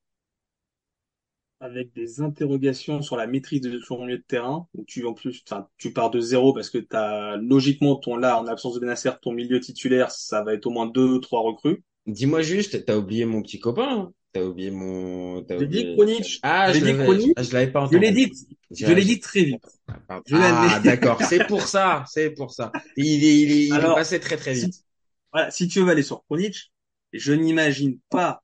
avec 1.60 1.94
des 1.94 2.22
interrogations 2.22 3.02
sur 3.02 3.16
la 3.18 3.28
maîtrise 3.28 3.62
de 3.62 3.80
ton 3.80 4.06
milieu 4.06 4.18
de 4.18 4.24
terrain, 4.24 4.68
où 4.74 4.84
tu 4.86 5.06
en 5.06 5.14
plus, 5.14 5.44
tu 5.78 5.94
pars 5.94 6.12
de 6.12 6.20
zéro 6.20 6.54
parce 6.54 6.70
que 6.70 6.78
t'as 6.78 7.38
logiquement 7.38 7.96
ton 7.96 8.18
là, 8.18 8.40
en 8.40 8.48
absence 8.48 8.76
de 8.76 8.80
Benacer, 8.80 9.12
ton 9.22 9.32
milieu 9.32 9.60
titulaire, 9.60 10.12
ça 10.12 10.44
va 10.44 10.54
être 10.54 10.66
au 10.68 10.72
moins 10.72 10.86
deux, 10.88 11.20
trois 11.20 11.42
recrues. 11.42 11.84
dis-moi 12.08 12.42
juste, 12.42 12.86
t'as 12.86 12.98
oublié 12.98 13.26
mon 13.26 13.42
petit 13.42 13.60
copain, 13.60 13.88
hein 13.90 14.14
t'as 14.32 14.44
oublié 14.44 14.70
mon, 14.72 15.44
t'as 15.44 15.58
J'ai 15.58 15.68
dit 15.68 15.78
oublié. 15.80 15.96
Krunic, 15.96 16.40
Ah, 16.42 16.72
j'ai 16.72 16.80
je 16.80 16.86
dit 16.86 16.92
l'avais, 16.92 17.06
Krunic, 17.06 17.38
je 17.42 17.54
l'avais 17.54 17.72
pas 17.72 17.86
je 17.92 17.98
entendu. 17.98 18.00
l'ai 18.00 18.12
dit, 18.12 18.32
je 18.72 18.92
l'ai 18.92 19.06
dit 19.06 19.20
très 19.20 19.44
vite. 19.44 19.64
Ah. 20.10 20.22
Je. 20.26 20.36
Ah, 20.36 20.80
d'accord, 20.84 21.22
c'est 21.22 21.46
pour 21.48 21.62
ça, 21.68 22.04
c'est 22.08 22.32
pour 22.32 22.52
ça. 22.52 22.72
Il 22.98 23.24
est, 23.24 23.42
il 23.42 23.52
est, 23.52 23.68
il 23.68 23.76
est 23.76 23.94
passé 23.94 24.20
très 24.20 24.38
très 24.38 24.54
vite. 24.54 24.74
Si, 24.74 24.84
voilà, 25.32 25.52
si 25.52 25.68
tu 25.68 25.82
veux 25.82 25.90
aller 25.90 26.04
sur 26.04 26.24
Krunic, 26.26 26.72
je 27.14 27.34
n'imagine 27.34 28.00
pas 28.10 28.44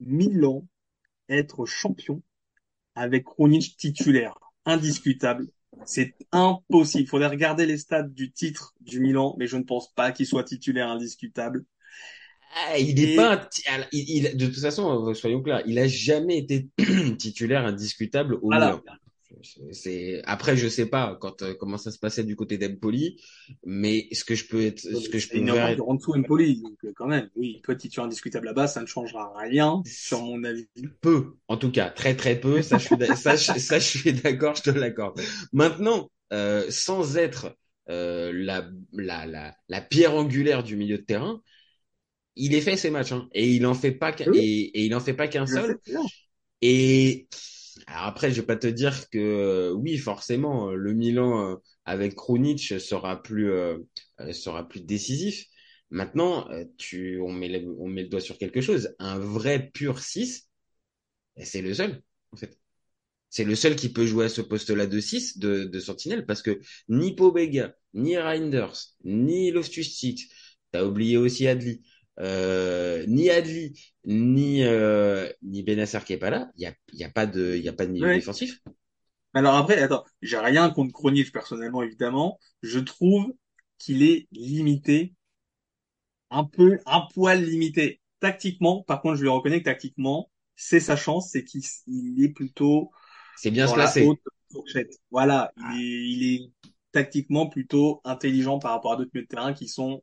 Milan 0.00 0.66
être 1.28 1.66
champion 1.66 2.22
avec 2.94 3.24
Krunic 3.24 3.76
titulaire, 3.76 4.34
indiscutable. 4.64 5.46
C'est 5.84 6.14
impossible. 6.32 7.02
Il 7.04 7.08
faudrait 7.08 7.28
regarder 7.28 7.66
les 7.66 7.78
stats 7.78 8.04
du 8.04 8.30
titre 8.30 8.74
du 8.80 9.00
Milan, 9.00 9.34
mais 9.38 9.46
je 9.46 9.56
ne 9.56 9.64
pense 9.64 9.92
pas 9.94 10.12
qu'il 10.12 10.26
soit 10.26 10.44
titulaire 10.44 10.88
indiscutable. 10.88 11.64
Ah, 12.56 12.78
il 12.78 13.00
est 13.02 13.14
Et- 13.14 13.16
pas, 13.16 13.48
il, 13.92 14.10
il- 14.26 14.36
de 14.36 14.46
toute 14.46 14.60
façon, 14.60 15.08
euh, 15.08 15.14
soyons 15.14 15.42
clairs, 15.42 15.62
il 15.66 15.78
a 15.80 15.88
jamais 15.88 16.38
été 16.38 16.68
titulaire 17.18 17.66
indiscutable 17.66 18.34
au 18.34 18.46
Voilà. 18.50 18.66
Milan. 18.76 18.82
C'est 19.72 20.22
après, 20.24 20.56
je 20.56 20.68
sais 20.68 20.86
pas 20.86 21.16
quand 21.20 21.42
euh, 21.42 21.54
comment 21.54 21.78
ça 21.78 21.90
se 21.90 21.98
passait 21.98 22.24
du 22.24 22.36
côté 22.36 22.58
d'Empoli, 22.58 23.20
mais 23.64 24.08
ce 24.12 24.24
que 24.24 24.34
je 24.34 24.46
peux 24.46 24.62
être, 24.64 24.80
ce 24.80 25.08
que 25.08 25.18
je 25.18 25.28
peux 25.30 25.40
une 25.40 25.48
faire, 25.48 25.68
erreur 25.68 25.74
de 25.76 25.82
Rantzou 25.82 26.14
Empoli, 26.14 26.60
donc 26.60 26.84
euh, 26.84 26.92
quand 26.96 27.06
même, 27.06 27.28
oui, 27.36 27.60
toi 27.62 27.74
titulaire 27.74 28.06
indiscutable 28.06 28.46
là-bas, 28.46 28.66
ça 28.68 28.80
ne 28.80 28.86
changera 28.86 29.32
rien 29.36 29.82
sur 29.86 30.22
mon 30.22 30.42
avis. 30.44 30.68
peu, 31.00 31.36
en 31.48 31.56
tout 31.56 31.70
cas, 31.70 31.90
très 31.90 32.16
très 32.16 32.38
peu. 32.40 32.62
Ça, 32.62 32.78
je 32.78 32.84
suis, 32.84 32.96
d'a- 32.96 33.14
ça, 33.14 33.36
je- 33.36 33.58
ça, 33.58 33.78
je 33.78 33.84
suis 33.98 34.12
d'accord, 34.12 34.54
je 34.56 34.62
te 34.62 34.70
l'accorde. 34.70 35.20
Maintenant, 35.52 36.10
euh, 36.32 36.66
sans 36.70 37.16
être 37.16 37.56
euh, 37.90 38.32
la, 38.34 38.68
la, 38.92 39.26
la, 39.26 39.54
la 39.68 39.80
pierre 39.80 40.14
angulaire 40.14 40.62
du 40.62 40.76
milieu 40.76 40.98
de 40.98 41.02
terrain, 41.02 41.40
il 42.36 42.54
est 42.54 42.60
fait 42.62 42.76
ses 42.76 42.90
matchs, 42.90 43.12
hein, 43.12 43.28
et 43.32 43.50
il 43.54 43.66
en 43.66 43.74
fait 43.74 43.92
pas 43.92 44.12
Oui. 44.26 44.32
et, 44.32 44.80
et 44.80 44.86
il 44.86 44.94
en 44.94 45.00
fait 45.00 45.14
pas 45.14 45.28
qu'un 45.28 45.46
seul. 45.46 45.78
Et 46.62 47.28
alors 47.86 48.04
après, 48.04 48.30
je 48.30 48.40
vais 48.40 48.46
pas 48.46 48.56
te 48.56 48.66
dire 48.66 49.08
que 49.10 49.18
euh, 49.18 49.72
oui, 49.72 49.98
forcément, 49.98 50.70
euh, 50.70 50.74
le 50.74 50.92
Milan 50.94 51.52
euh, 51.52 51.56
avec 51.84 52.14
Krunic 52.14 52.80
sera 52.80 53.22
plus 53.22 53.50
sera 54.32 54.68
plus 54.68 54.80
décisif. 54.80 55.46
Maintenant, 55.90 56.48
tu 56.78 57.20
on 57.20 57.32
met 57.32 57.48
le, 57.48 57.68
on 57.78 57.88
met 57.88 58.02
le 58.04 58.08
doigt 58.08 58.20
sur 58.20 58.38
quelque 58.38 58.60
chose. 58.60 58.94
Un 58.98 59.18
vrai 59.18 59.70
pur 59.72 59.98
6, 60.00 60.48
et 61.36 61.44
c'est 61.44 61.62
le 61.62 61.74
seul 61.74 62.02
en 62.32 62.36
fait. 62.36 62.58
C'est 63.30 63.44
le 63.44 63.56
seul 63.56 63.76
qui 63.76 63.92
peut 63.92 64.06
jouer 64.06 64.26
à 64.26 64.28
ce 64.28 64.40
poste-là 64.42 64.86
de 64.86 65.00
6 65.00 65.38
de, 65.38 65.64
de 65.64 65.80
sentinelle 65.80 66.26
parce 66.26 66.42
que 66.42 66.60
ni 66.88 67.14
Pobega, 67.16 67.74
ni 67.94 68.16
Reinders, 68.16 68.76
ni 69.04 69.50
Loftus-Cheek, 69.50 70.30
t'as 70.72 70.84
oublié 70.84 71.16
aussi 71.16 71.48
Adli, 71.48 71.82
euh, 72.20 73.04
ni 73.08 73.30
Adli, 73.30 73.74
ni 74.04 74.62
euh, 74.64 75.28
ni 75.42 75.62
Benacer 75.62 76.00
qui 76.04 76.12
est 76.12 76.18
pas 76.18 76.30
là, 76.30 76.50
il 76.56 76.62
y 76.62 76.66
a 76.66 76.74
y 76.92 77.04
a 77.04 77.10
pas 77.10 77.26
de 77.26 77.54
il 77.56 77.62
y 77.64 77.68
a 77.68 77.72
pas 77.72 77.86
de 77.86 77.92
milieu 77.92 78.06
Ouais. 78.06 78.14
défensif. 78.14 78.60
Alors 79.34 79.54
après, 79.56 79.78
attends, 79.82 80.04
j'ai 80.22 80.38
rien 80.38 80.70
contre 80.70 80.92
Kronic 80.92 81.30
personnellement, 81.32 81.82
évidemment. 81.82 82.38
Je 82.62 82.78
trouve 82.80 83.34
qu'il 83.78 84.02
est 84.02 84.26
limité, 84.32 85.14
un 86.30 86.44
peu, 86.44 86.78
un 86.86 87.02
poil 87.14 87.42
limité. 87.44 88.00
Tactiquement, 88.20 88.82
par 88.82 89.00
contre, 89.02 89.16
je 89.16 89.22
lui 89.22 89.28
reconnais 89.28 89.60
que 89.60 89.64
tactiquement, 89.64 90.30
c'est 90.56 90.80
sa 90.80 90.96
chance, 90.96 91.30
c'est 91.30 91.44
qu'il 91.44 91.62
il 91.86 92.22
est 92.24 92.28
plutôt 92.30 92.90
C'est 93.36 93.50
bien 93.50 93.66
se 93.68 93.74
placer. 93.74 94.08
Voilà, 95.10 95.52
Ah. 95.56 95.72
il 95.72 95.80
est, 95.82 96.10
il 96.12 96.34
est 96.34 96.50
tactiquement 96.92 97.48
plutôt 97.48 98.00
intelligent 98.04 98.58
par 98.58 98.72
rapport 98.72 98.92
à 98.92 98.96
d'autres 98.96 99.10
milieux 99.14 99.24
de 99.26 99.28
terrain 99.28 99.52
qui 99.52 99.68
sont 99.68 100.02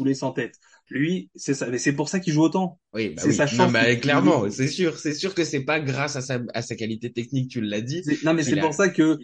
foulés 0.00 0.14
sans 0.14 0.32
tête. 0.32 0.54
Lui, 0.88 1.30
c'est 1.36 1.54
ça, 1.54 1.66
mais 1.68 1.78
c'est 1.78 1.92
pour 1.92 2.08
ça 2.08 2.20
qu'il 2.20 2.32
joue 2.32 2.42
autant. 2.42 2.78
Oui, 2.92 3.10
bah 3.10 3.22
c'est 3.22 3.28
oui. 3.28 3.36
sa 3.36 3.46
Non, 3.52 3.68
chance 3.68 3.70
mais 3.70 4.00
clairement, 4.00 4.50
c'est 4.50 4.66
sûr, 4.66 4.98
c'est 4.98 5.14
sûr 5.14 5.32
que 5.34 5.44
c'est 5.44 5.64
pas 5.64 5.78
grâce 5.78 6.16
à 6.16 6.20
sa 6.22 6.40
à 6.54 6.62
sa 6.62 6.74
qualité 6.74 7.12
technique, 7.12 7.48
tu 7.50 7.60
l'as 7.60 7.80
dit. 7.80 8.02
C'est- 8.02 8.22
Non, 8.24 8.34
mais 8.34 8.42
c'est 8.42 8.58
a- 8.58 8.62
pour 8.62 8.74
ça 8.74 8.88
que 8.88 9.18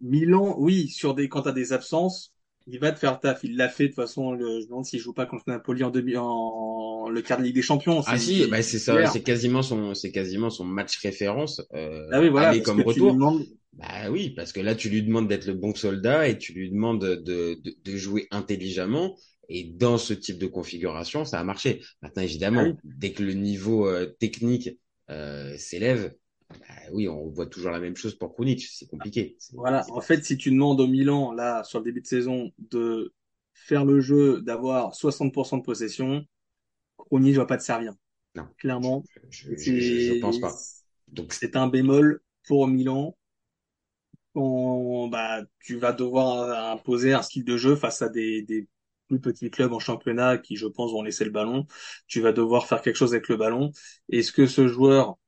Milan, 0.00 0.54
oui, 0.58 0.88
sur 0.88 1.14
des, 1.14 1.28
quand 1.28 1.42
t'as 1.42 1.52
des 1.52 1.72
absences, 1.72 2.32
il 2.66 2.78
va 2.78 2.92
te 2.92 2.98
faire 2.98 3.20
taf. 3.20 3.42
Il 3.44 3.56
l'a 3.56 3.68
fait 3.68 3.84
de 3.84 3.88
toute 3.88 3.96
façon. 3.96 4.32
Le, 4.32 4.60
je 4.60 4.64
me 4.66 4.68
demande 4.70 4.84
s'il 4.84 5.00
joue 5.00 5.12
pas 5.12 5.26
contre 5.26 5.44
Napoli 5.48 5.84
en 5.84 5.90
demi, 5.90 6.16
en 6.16 7.08
le 7.08 7.22
quart 7.22 7.38
de 7.38 7.44
Ligue 7.44 7.54
des 7.54 7.62
Champions. 7.62 8.02
Ah 8.06 8.18
C'est- 8.18 8.18
si, 8.18 8.46
il- 8.46 8.50
bah 8.50 8.62
c'est 8.62 8.78
ça, 8.78 9.06
c'est 9.06 9.22
quasiment 9.22 9.62
son 9.62 9.94
c'est 9.94 10.12
quasiment 10.12 10.50
son 10.50 10.64
match 10.64 10.98
référence 10.98 11.62
euh, 11.74 12.10
Ah 12.10 12.20
oui, 12.20 12.28
voilà, 12.30 12.48
aller 12.48 12.62
comme 12.62 12.82
retour. 12.82 13.12
demandes- 13.12 13.46
Bah 13.72 14.10
oui, 14.10 14.30
parce 14.30 14.52
que 14.52 14.60
là, 14.60 14.74
tu 14.74 14.88
lui 14.90 15.02
demandes 15.02 15.28
d'être 15.28 15.46
le 15.46 15.54
bon 15.54 15.74
soldat 15.74 16.28
et 16.28 16.38
tu 16.38 16.52
lui 16.52 16.70
demandes 16.70 17.00
de, 17.02 17.14
de, 17.16 17.76
de 17.84 17.96
jouer 17.96 18.28
intelligemment. 18.30 19.16
Et 19.48 19.64
dans 19.64 19.98
ce 19.98 20.14
type 20.14 20.38
de 20.38 20.46
configuration, 20.46 21.24
ça 21.24 21.40
a 21.40 21.44
marché. 21.44 21.82
Maintenant, 22.02 22.22
évidemment, 22.22 22.60
Ah 22.60 22.64
oui. 22.64 22.74
dès 22.84 23.12
que 23.12 23.22
le 23.22 23.34
niveau 23.34 23.86
euh, 23.86 24.06
technique 24.18 24.70
euh, 25.10 25.56
s'élève, 25.58 26.14
bah 26.50 26.56
oui, 26.92 27.08
on 27.08 27.28
voit 27.30 27.46
toujours 27.46 27.70
la 27.70 27.80
même 27.80 27.96
chose 27.96 28.14
pour 28.16 28.34
Krunic. 28.34 28.62
C'est 28.62 28.86
compliqué. 28.86 29.36
Voilà. 29.52 29.84
En 29.90 30.00
fait, 30.00 30.24
si 30.24 30.36
tu 30.36 30.50
demandes 30.50 30.80
au 30.80 30.86
Milan, 30.86 31.32
là, 31.32 31.64
sur 31.64 31.78
le 31.80 31.84
début 31.84 32.00
de 32.00 32.06
saison, 32.06 32.50
de 32.58 33.12
faire 33.54 33.84
le 33.84 34.00
jeu, 34.00 34.40
d'avoir 34.42 34.94
60% 34.94 35.58
de 35.58 35.62
possession, 35.62 36.24
Kronic 36.96 37.36
va 37.36 37.46
pas 37.46 37.56
te 37.56 37.62
servir. 37.62 37.94
Non. 38.34 38.48
Clairement. 38.58 39.04
je, 39.30 39.54
je 39.56 40.20
pense 40.20 40.40
pas. 40.40 40.54
Donc, 41.08 41.32
C'est 41.32 41.56
un 41.56 41.68
bémol 41.68 42.20
pour 42.46 42.66
Milan. 42.68 43.16
Quand, 44.34 45.08
bah, 45.08 45.42
tu 45.60 45.76
vas 45.76 45.92
devoir 45.92 46.72
imposer 46.72 47.12
un 47.12 47.22
style 47.22 47.44
de 47.44 47.56
jeu 47.56 47.76
face 47.76 48.02
à 48.02 48.08
des, 48.08 48.42
des 48.42 48.66
plus 49.20 49.32
petits 49.32 49.50
clubs 49.50 49.72
en 49.72 49.78
championnat 49.78 50.38
qui, 50.38 50.56
je 50.56 50.66
pense, 50.66 50.92
vont 50.92 51.02
laisser 51.02 51.24
le 51.24 51.30
ballon. 51.30 51.66
Tu 52.06 52.20
vas 52.20 52.32
devoir 52.32 52.66
faire 52.66 52.82
quelque 52.82 52.96
chose 52.96 53.12
avec 53.14 53.28
le 53.28 53.36
ballon. 53.36 53.72
Est-ce 54.10 54.32
que 54.32 54.46
ce 54.46 54.68
joueur 54.68 55.18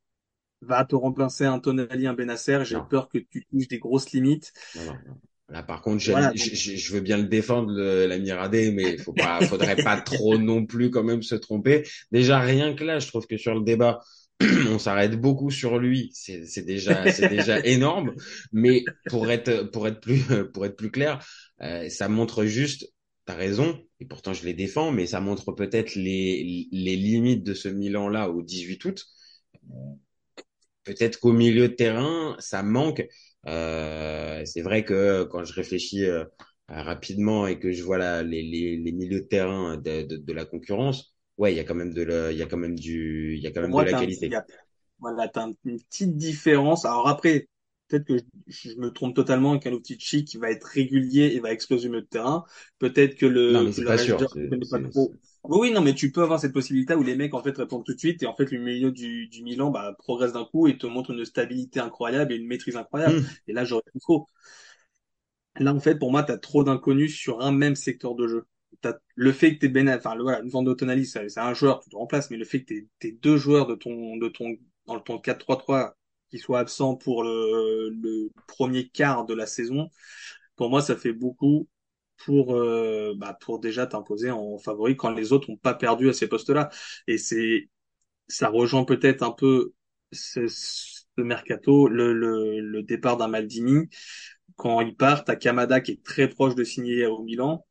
va 0.63 0.85
te 0.85 0.97
remplacer 0.97 1.45
un 1.47 1.61
Tonali, 1.61 2.07
un? 2.07 2.65
J'ai 2.65 2.81
peur 2.83 3.09
que 3.09 3.19
tu 3.19 3.47
touches 3.47 3.69
des 3.69 3.79
grosses 3.79 4.13
limites. 4.13 4.53
non, 4.75 4.85
non, 4.85 5.01
non. 5.07 5.21
Là, 5.49 5.63
par 5.63 5.81
contre, 5.81 6.01
Voilà, 6.05 6.33
je, 6.35 6.35
donc- 6.35 6.53
je- 6.55 6.77
je 6.77 6.93
veux 6.93 7.01
bien 7.01 7.17
le 7.19 7.25
défendre, 7.29 7.73
l'ami 8.07 8.33
Radé, 8.33 8.73
mais 8.73 8.99
faut 8.99 9.13
pas, 9.13 9.41
faudrait 9.43 9.81
pas 9.83 9.97
trop 9.97 10.39
non 10.39 10.67
plus 10.67 10.91
quand 10.91 11.05
même 11.05 11.23
se 11.23 11.37
tromper. 11.37 11.85
Déjà, 12.11 12.41
rien 12.41 12.75
que 12.75 12.83
là, 12.85 12.99
je 12.99 13.07
trouve 13.07 13.27
que 13.27 13.37
sur 13.39 13.55
le 13.55 13.63
débat, 13.63 14.01
on 14.69 14.79
s'arrête 14.79 15.19
beaucoup 15.21 15.51
sur 15.51 15.79
lui. 15.79 16.11
C'est 16.15 16.47
c'est 16.47 16.63
déjà, 16.65 17.09
c'est 17.09 17.27
déjà 17.27 17.61
énorme. 17.65 18.15
Mais 18.53 18.97
pour 19.07 19.31
être, 19.31 19.63
pour 19.71 19.87
être 19.87 20.01
plus, 20.01 20.25
pour 20.53 20.67
être 20.67 20.77
plus 20.77 20.91
clair, 20.91 21.25
euh, 21.63 21.89
ça 21.89 22.09
montre 22.09 22.45
juste, 22.45 22.93
t'as 23.27 23.35
raison, 23.37 23.83
et 24.01 24.07
pourtant 24.07 24.33
je 24.35 24.45
les 24.45 24.55
défends, 24.55 24.93
mais 24.93 25.07
ça 25.07 25.21
montre 25.21 25.53
peut-être 25.53 25.95
les, 25.97 26.69
les 26.73 26.97
limites 26.97 27.45
de 27.45 27.55
ce 27.55 27.69
Milan-là 27.69 28.31
au 28.31 28.43
18 28.43 28.85
août. 28.87 29.05
Peut-être 30.85 31.19
qu'au 31.21 31.33
milieu 31.33 31.69
de 31.69 31.75
terrain, 31.75 32.37
ça 32.39 32.63
manque. 32.63 33.05
Euh, 33.47 34.45
c'est 34.45 34.63
vrai 34.63 34.85
que 34.85 35.25
quand 35.25 35.45
je 35.45 35.53
réfléchis 35.53 36.05
euh, 36.05 36.25
rapidement 36.69 37.47
et 37.47 37.59
que 37.59 37.73
je 37.73 37.83
vois 37.83 37.99
la, 37.99 38.23
les, 38.23 38.43
les, 38.43 38.77
les 38.77 38.93
milieux 38.93 39.21
de 39.23 39.27
terrain 39.27 39.77
de, 39.77 40.03
de, 40.03 40.17
de 40.17 40.33
la 40.33 40.45
concurrence, 40.45 41.17
ouais, 41.39 41.53
il 41.53 41.57
y 41.57 41.61
a 41.61 41.65
quand 41.65 41.75
même 41.75 41.93
de 41.93 42.03
la, 42.03 42.31
il 42.33 42.39
y 42.39 42.43
a 42.43 42.47
quand 42.47 42.57
même 42.57 42.79
du, 42.79 43.35
il 43.37 43.43
y 43.43 43.47
a 43.47 43.51
quand 43.53 43.63
même 43.63 43.75
moi, 43.75 43.83
de 43.83 43.83
la 43.83 43.95
un 43.95 43.95
qualité. 43.95 44.41
Voilà, 45.01 45.29
t'as 45.29 45.45
un- 45.47 45.53
une 45.65 45.81
petite 45.81 46.17
différence. 46.17 46.85
Alors 46.87 47.09
après, 47.09 47.49
peut-être 47.89 48.05
que 48.05 48.17
je, 48.47 48.71
je 48.71 48.77
me 48.77 48.91
trompe 48.91 49.15
totalement, 49.15 49.59
qu'un 49.59 49.77
petit 49.79 49.99
chic 49.99 50.37
va 50.37 50.51
être 50.51 50.65
régulier 50.65 51.33
et 51.35 51.41
va 51.41 51.53
exploser 51.53 51.89
de 51.89 52.01
terrain. 52.01 52.45
Peut-être 52.79 53.17
que 53.17 53.27
le, 53.27 53.53
Non, 53.53 53.63
mais 53.63 53.71
que 53.71 53.77
c'est 53.77 53.81
le 53.83 53.87
pas 53.87 53.99
sûr. 53.99 54.19
Pas 54.71 54.81
trop. 54.91 55.13
Oui, 55.45 55.59
oui, 55.61 55.71
non, 55.73 55.81
mais 55.81 55.95
tu 55.95 56.11
peux 56.11 56.23
avoir 56.23 56.41
cette 56.41 56.53
possibilité 56.53 56.95
où 56.95 57.03
les 57.03 57.15
mecs, 57.15 57.35
en 57.35 57.43
fait, 57.43 57.57
répondent 57.57 57.85
tout 57.85 57.95
de 57.95 57.99
suite 57.99 58.23
et 58.23 58.27
en 58.27 58.35
fait, 58.35 58.51
le 58.51 58.59
milieu 58.59 58.91
du, 58.91 59.29
du 59.29 59.43
Milan, 59.43 59.71
bah, 59.71 59.95
progresse 59.99 60.33
d'un 60.33 60.45
coup 60.45 60.67
et 60.67 60.77
te 60.77 60.87
montre 60.87 61.13
une 61.13 61.25
stabilité 61.25 61.79
incroyable 61.79 62.33
et 62.33 62.37
une 62.37 62.47
maîtrise 62.47 62.77
incroyable. 62.77 63.21
Hmm. 63.21 63.27
Et 63.47 63.53
là, 63.53 63.65
j'aurais 63.65 63.83
plus 63.93 64.01
trop. 64.01 64.27
Là, 65.59 65.73
en 65.73 65.81
fait, 65.81 65.99
pour 65.99 66.11
moi, 66.11 66.23
t'as 66.23 66.39
trop 66.39 66.65
d'inconnus 66.65 67.15
sur 67.17 67.41
un 67.41 67.53
même 67.53 67.77
secteur 67.77 68.15
de 68.15 68.27
jeu. 68.27 68.47
le 69.15 69.33
fait 69.33 69.55
que 69.55 69.61
t'es 69.61 69.69
Ben, 69.69 69.89
enfin 69.89 70.17
voilà, 70.19 70.41
une 70.41 70.51
vente 70.51 70.67
d'Otonali, 70.67 71.07
c'est 71.07 71.39
un 71.39 71.55
joueur, 71.55 71.81
tu 71.81 71.91
te 71.91 71.97
remplaces, 71.97 72.31
mais 72.31 72.37
le 72.37 72.45
fait 72.45 72.61
que 72.61 72.67
t'es 72.67 72.87
t'es 72.99 73.13
deux 73.13 73.37
joueurs 73.37 73.67
de 73.67 73.75
ton 73.75 74.17
de 74.17 74.29
ton 74.29 74.57
dans 74.87 75.01
ton 75.01 75.19
4-3-3 75.19 75.97
qui 76.37 76.43
soient 76.43 76.61
absents 76.61 76.97
pour 76.97 77.23
le, 77.25 77.91
le 77.91 78.31
premier 78.49 78.89
quart 78.89 79.25
de 79.27 79.35
la 79.35 79.47
saison, 79.47 79.91
pour 80.57 80.71
moi, 80.71 80.83
ça 80.83 80.97
fait 80.97 81.13
beaucoup 81.13 81.69
pour 82.25 82.55
euh, 82.57 83.15
bah, 83.17 83.37
pour 83.41 83.61
déjà 83.61 83.87
t'imposer 83.87 84.31
en 84.31 84.59
favori 84.59 84.97
quand 84.97 85.11
les 85.11 85.33
autres 85.33 85.51
ont 85.51 85.57
pas 85.57 85.75
perdu 85.75 86.09
à 86.09 86.13
ces 86.13 86.29
postes-là. 86.29 86.71
Et 87.07 87.19
c'est 87.19 87.69
ça 88.29 88.49
rejoint 88.51 88.85
peut-être 88.85 89.23
un 89.23 89.33
peu 89.33 89.75
ce, 90.13 90.49
ce 90.49 91.05
mercato, 91.23 91.89
le, 91.89 92.13
le, 92.15 92.61
le 92.61 92.83
départ 92.85 93.17
d'un 93.19 93.29
Maldini. 93.29 93.89
Quand 94.57 94.81
il 94.83 94.97
part, 94.97 95.25
t'as 95.25 95.37
Kamada 95.37 95.81
qui 95.81 95.93
est 95.93 96.05
très 96.05 96.29
proche 96.29 96.55
de 96.57 96.65
signer 96.65 97.07
au 97.07 97.23
Milan. 97.23 97.65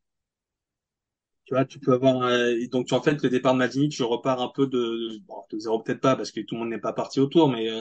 Tu 1.44 1.54
vois, 1.54 1.64
tu 1.64 1.78
peux 1.78 1.92
avoir 1.92 2.22
un- 2.22 2.54
donc 2.72 2.92
en 2.92 3.00
fait 3.02 3.22
le 3.22 3.28
départ 3.30 3.52
de 3.54 3.58
Maldini, 3.58 3.88
tu 3.88 4.02
repars 4.02 4.40
un 4.42 4.48
peu 4.54 4.66
de 4.66 5.18
bon, 5.28 5.44
de 5.50 5.58
zéro 5.58 5.80
peut-être 5.80 6.00
pas 6.00 6.16
parce 6.16 6.32
que 6.32 6.40
tout 6.40 6.56
le 6.56 6.60
monde 6.60 6.70
n'est 6.70 6.78
pas 6.80 6.92
parti 6.92 7.20
autour, 7.20 7.48
mais 7.48 7.70
euh, 7.70 7.80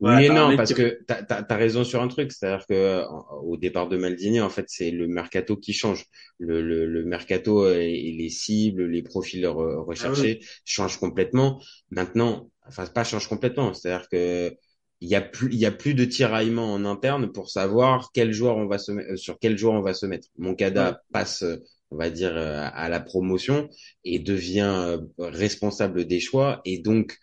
voilà, 0.00 0.18
Oui 0.18 0.26
et 0.26 0.28
non, 0.28 0.56
parce 0.56 0.74
que 0.74 1.00
t'as, 1.06 1.22
t'as, 1.22 1.42
t'as 1.42 1.56
raison 1.56 1.84
sur 1.84 2.02
un 2.02 2.08
truc, 2.08 2.32
c'est-à-dire 2.32 2.66
que 2.66 3.02
au 3.42 3.56
départ 3.56 3.88
de 3.88 3.96
Maldini, 3.96 4.40
en 4.40 4.50
fait, 4.50 4.66
c'est 4.68 4.90
le 4.90 5.08
mercato 5.08 5.56
qui 5.56 5.72
change. 5.72 6.04
Le, 6.38 6.60
le, 6.60 6.86
le 6.86 7.04
mercato 7.04 7.64
euh, 7.64 7.78
et 7.80 8.12
les 8.12 8.28
cibles, 8.28 8.84
les 8.84 9.02
profils 9.02 9.44
ah 9.44 9.54
ouais. 9.54 9.74
recherchés 9.76 10.40
changent 10.64 10.98
complètement. 10.98 11.62
Maintenant, 11.90 12.50
enfin, 12.66 12.86
pas 12.86 13.04
changent 13.04 13.28
complètement, 13.28 13.72
c'est-à-dire 13.72 14.08
que 14.08 14.54
il 15.00 15.08
y 15.08 15.14
a 15.14 15.20
plus, 15.20 15.48
il 15.52 15.58
y 15.58 15.66
a 15.66 15.72
plus 15.72 15.94
de 15.94 16.04
tiraillement 16.04 16.72
en 16.72 16.84
interne 16.84 17.30
pour 17.32 17.50
savoir 17.50 18.10
quel 18.14 18.32
joueur 18.32 18.56
on 18.56 18.66
va 18.66 18.78
se, 18.78 18.92
euh, 18.92 19.16
sur 19.16 19.38
quel 19.38 19.58
joueur 19.58 19.74
on 19.74 19.82
va 19.82 19.94
se 19.94 20.06
mettre. 20.06 20.28
Ouais. 20.68 20.94
Moncada 20.94 21.02
passe, 21.12 21.42
euh, 21.42 21.56
on 21.90 21.96
va 21.96 22.10
dire, 22.10 22.36
euh, 22.36 22.66
à 22.72 22.88
la 22.88 23.00
promotion 23.00 23.68
et 24.04 24.18
devient 24.18 24.72
euh, 24.74 24.98
responsable 25.18 26.06
des 26.06 26.20
choix 26.20 26.60
et 26.64 26.78
donc 26.78 27.16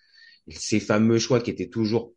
ces 0.50 0.80
fameux 0.80 1.20
choix 1.20 1.40
qui 1.42 1.52
étaient 1.52 1.70
toujours 1.70 2.14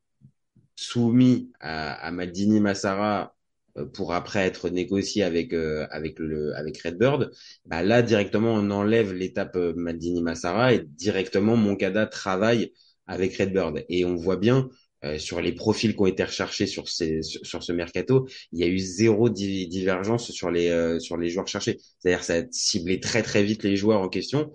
soumis 0.77 1.51
à, 1.61 1.95
à 1.95 2.11
Maldini 2.13 2.61
Massara 2.61 3.35
euh, 3.79 3.87
pour 3.87 4.15
après 4.15 4.41
être 4.47 4.69
négocié 4.71 5.23
avec 5.25 5.53
euh, 5.53 5.87
avec 5.91 6.19
le 6.19 6.55
avec 6.57 6.79
Redbird, 6.83 7.33
bah 7.67 7.83
là 7.83 8.03
directement 8.03 8.55
on 8.55 8.71
enlève 8.71 9.13
l'étape 9.13 9.57
euh, 9.57 9.73
Maldini 9.77 10.23
Massara 10.23 10.75
et 10.75 10.81
directement 10.81 11.57
Moncada 11.57 12.07
travaille 12.07 12.73
avec 13.07 13.37
Redbird 13.37 13.85
et 13.89 14.05
on 14.05 14.17
voit 14.17 14.37
bien 14.37 14.69
euh, 15.05 15.19
sur 15.19 15.41
les 15.41 15.53
profils 15.53 15.95
qui 15.95 16.01
ont 16.03 16.07
été 16.07 16.25
recherchés 16.25 16.67
sur 16.67 16.89
ces 16.89 17.23
sur, 17.23 17.45
sur 17.47 17.63
ce 17.63 17.73
mercato, 17.73 18.27
il 18.53 18.61
y 18.61 18.65
a 18.65 18.67
eu 18.69 18.79
zéro 18.79 19.29
di- 19.29 19.69
divergence 19.69 20.31
sur 20.31 20.51
les 20.51 20.69
euh, 20.71 20.99
sur 21.01 21.17
les 21.17 21.29
joueurs 21.31 21.49
cherchés. 21.49 21.79
C'est-à-dire 21.99 22.25
ça 22.25 22.35
a 22.37 22.43
ciblé 22.51 23.01
très 23.01 23.23
très 23.23 23.43
vite 23.45 23.63
les 23.63 23.77
joueurs 23.77 24.01
en 24.01 24.09
question 24.09 24.53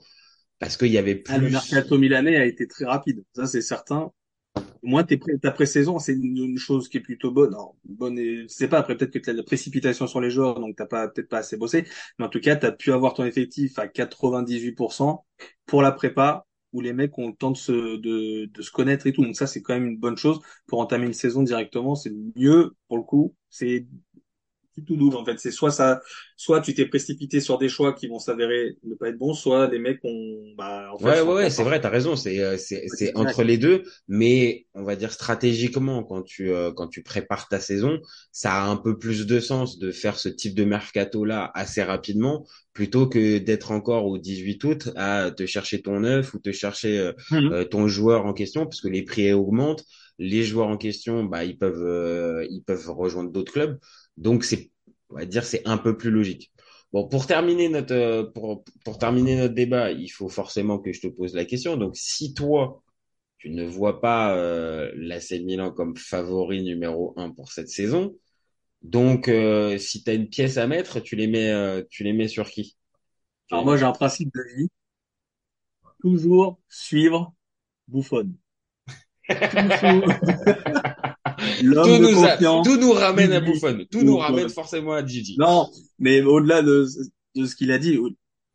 parce 0.60 0.78
qu'il 0.78 0.92
y 0.92 0.98
avait 1.00 1.16
Ah, 1.28 1.40
le 1.40 1.50
plus 1.50 1.50
mercato 1.50 1.98
milanais 1.98 2.36
a 2.38 2.46
été 2.46 2.68
très 2.68 2.86
rapide, 2.86 3.24
ça 3.36 3.48
c'est 3.48 3.62
certain. 3.64 4.12
Moi, 4.84 5.04
pré- 5.04 5.38
ta 5.40 5.52
pré-saison, 5.52 6.00
c'est 6.00 6.14
une, 6.14 6.38
une 6.38 6.58
chose 6.58 6.90
qui 6.90 6.98
est 6.98 7.02
plutôt 7.02 7.32
bonne. 7.32 7.54
Alors, 7.54 7.76
bonne 7.86 8.18
et, 8.18 8.44
je 8.44 8.48
sais 8.48 8.68
pas, 8.68 8.80
après 8.80 8.98
peut-être 8.98 9.12
que 9.14 9.20
tu 9.20 9.30
as 9.30 9.34
de 9.34 9.38
la 9.38 9.44
précipitation 9.44 10.08
sur 10.08 10.20
les 10.22 10.32
joueurs, 10.32 10.60
donc 10.60 10.76
t'as 10.76 10.88
pas, 10.88 11.08
peut-être 11.08 11.30
pas 11.30 11.38
assez 11.40 11.56
bossé. 11.58 11.86
Mais 12.18 12.26
en 12.26 12.30
tout 12.30 12.40
cas, 12.40 12.56
tu 12.56 12.66
as 12.66 12.72
pu 12.72 12.92
avoir 12.92 13.14
ton 13.14 13.24
effectif 13.26 13.78
à 13.78 13.88
98% 13.88 15.26
pour 15.68 15.82
la 15.84 15.92
prépa, 15.92 16.48
où 16.74 16.82
les 16.82 16.94
mecs 16.94 17.16
ont 17.20 17.28
le 17.28 17.36
temps 17.36 17.52
de 17.52 17.58
se, 17.58 17.98
de, 17.98 18.46
de 18.52 18.62
se 18.62 18.72
connaître 18.72 19.06
et 19.06 19.14
tout. 19.14 19.24
Donc 19.24 19.36
ça, 19.36 19.46
c'est 19.46 19.62
quand 19.62 19.74
même 19.76 19.86
une 19.88 19.98
bonne 20.00 20.18
chose 20.18 20.40
pour 20.68 20.80
entamer 20.80 21.06
une 21.06 21.14
saison 21.14 21.44
directement. 21.44 21.94
C'est 21.96 22.12
mieux, 22.36 22.76
pour 22.88 22.98
le 22.98 23.04
coup. 23.04 23.36
C'est 23.50 23.86
tout 24.86 24.96
double, 24.96 25.16
en 25.18 25.26
fait. 25.26 25.40
C'est 25.40 25.52
soit 25.52 25.72
ça, 25.72 26.02
soit 26.38 26.62
tu 26.62 26.74
t'es 26.74 26.86
précipité 26.86 27.40
sur 27.42 27.58
des 27.58 27.70
choix 27.70 27.94
qui 27.94 28.08
vont 28.08 28.20
s'avérer 28.20 28.78
ne 28.84 28.96
pas 28.96 29.10
être 29.10 29.18
bons, 29.18 29.34
soit 29.34 29.68
les 29.68 29.80
mecs 29.80 30.00
ont, 30.04 30.54
bah, 30.58 30.90
en 30.94 31.00
fait, 31.00 31.16
Ouais, 31.16 31.20
ouais, 31.22 31.50
c'est 31.50 31.64
vrai, 31.64 31.82
t'as 31.82 31.90
raison, 31.90 32.16
c'est 32.16 32.40
euh, 32.44 32.58
c'est 32.60 32.88
c'est 32.88 33.12
entre 33.18 33.42
les 33.42 33.58
deux, 33.58 33.82
mais 34.08 34.68
on 34.76 34.84
va 34.84 34.96
dire 34.96 35.12
stratégiquement 35.12 36.04
quand 36.04 36.22
tu 36.22 36.52
euh, 36.54 36.72
quand 36.72 36.88
tu 36.90 37.02
prépares 37.02 37.48
ta 37.48 37.60
saison, 37.60 38.00
ça 38.32 38.54
a 38.54 38.68
un 38.68 38.78
peu 38.78 39.00
plus 39.00 39.26
de 39.26 39.40
sens 39.40 39.80
de 39.80 39.92
faire 39.92 40.20
ce 40.20 40.30
type 40.30 40.54
de 40.54 40.64
mercato 40.64 41.26
là 41.26 41.50
assez 41.56 41.82
rapidement 41.82 42.46
plutôt 42.74 43.08
que 43.10 43.40
d'être 43.40 43.72
encore 43.72 44.06
au 44.06 44.20
18 44.20 44.64
août 44.64 44.90
à 44.96 45.32
te 45.32 45.48
chercher 45.48 45.82
ton 45.82 46.02
neuf 46.02 46.36
ou 46.36 46.40
te 46.40 46.52
chercher 46.52 47.00
euh, 47.00 47.14
Mhm. 47.32 47.52
euh, 47.52 47.66
ton 47.66 47.88
joueur 47.88 48.28
en 48.28 48.34
question 48.34 48.66
parce 48.66 48.80
que 48.82 48.88
les 48.88 49.02
prix 49.04 49.34
augmentent, 49.34 49.84
les 50.20 50.44
joueurs 50.44 50.68
en 50.68 50.78
question 50.78 51.24
bah 51.24 51.46
ils 51.46 51.58
peuvent 51.58 51.84
euh, 51.84 52.46
ils 52.52 52.62
peuvent 52.64 52.92
rejoindre 52.92 53.32
d'autres 53.32 53.54
clubs, 53.54 53.80
donc 54.22 54.46
c'est 54.46 54.72
on 55.10 55.16
va 55.16 55.26
dire 55.26 55.44
c'est 55.44 55.68
un 55.68 55.78
peu 55.78 55.98
plus 55.98 56.12
logique. 56.12 56.52
Bon, 56.94 57.08
pour 57.08 57.26
terminer 57.26 57.70
notre 57.70 57.94
euh, 57.94 58.24
pour, 58.24 58.64
pour 58.86 58.98
terminer 58.98 59.36
notre 59.38 59.54
débat, 59.54 59.92
il 59.92 60.10
faut 60.10 60.30
forcément 60.30 60.80
que 60.80 60.92
je 60.94 61.02
te 61.02 61.08
pose 61.08 61.34
la 61.34 61.46
question. 61.46 61.78
Donc, 61.78 61.96
si 61.96 62.34
toi, 62.34 62.84
tu 63.38 63.50
ne 63.50 63.66
vois 63.66 64.02
pas 64.02 64.36
euh, 64.36 64.92
l'AC 64.96 65.32
Milan 65.44 65.72
comme 65.72 65.96
favori 65.96 66.64
numéro 66.64 67.14
un 67.18 67.32
pour 67.32 67.52
cette 67.52 67.70
saison, 67.70 68.14
donc 68.82 69.28
euh, 69.30 69.78
si 69.78 70.04
tu 70.04 70.10
as 70.12 70.14
une 70.14 70.28
pièce 70.30 70.58
à 70.58 70.68
mettre, 70.68 71.00
tu 71.00 71.16
les 71.16 71.28
mets 71.28 71.50
euh, 71.50 71.84
tu 71.90 72.04
les 72.04 72.14
mets 72.14 72.28
sur 72.28 72.50
qui? 72.50 72.78
Alors 73.52 73.66
moi, 73.66 73.78
j'ai 73.78 73.86
un 73.86 73.92
principe 73.92 74.34
de 74.34 74.42
vie. 74.58 74.70
toujours 76.02 76.60
suivre 76.68 77.34
Buffon. 77.88 78.34
Toujours 79.32 80.06
l'homme 81.62 81.86
Tout 81.86 82.06
de 82.06 82.12
nous 82.12 82.24
a- 82.24 82.32
confiance. 82.32 82.68
tout 82.68 82.78
nous 82.78 82.92
ramène 82.94 83.32
à. 83.34 83.40
Buffon, 83.40 83.86
tout 83.92 84.04
nous 84.04 84.18
ramène 84.18 84.50
forcément 84.50 84.94
à 84.94 85.06
Gigi. 85.06 85.36
Non, 85.40 85.70
mais 86.00 86.22
au-delà 86.22 86.62
de, 86.62 86.86
de 87.36 87.46
ce 87.46 87.56
qu'il 87.56 87.72
a 87.72 87.78
dit, 87.80 87.98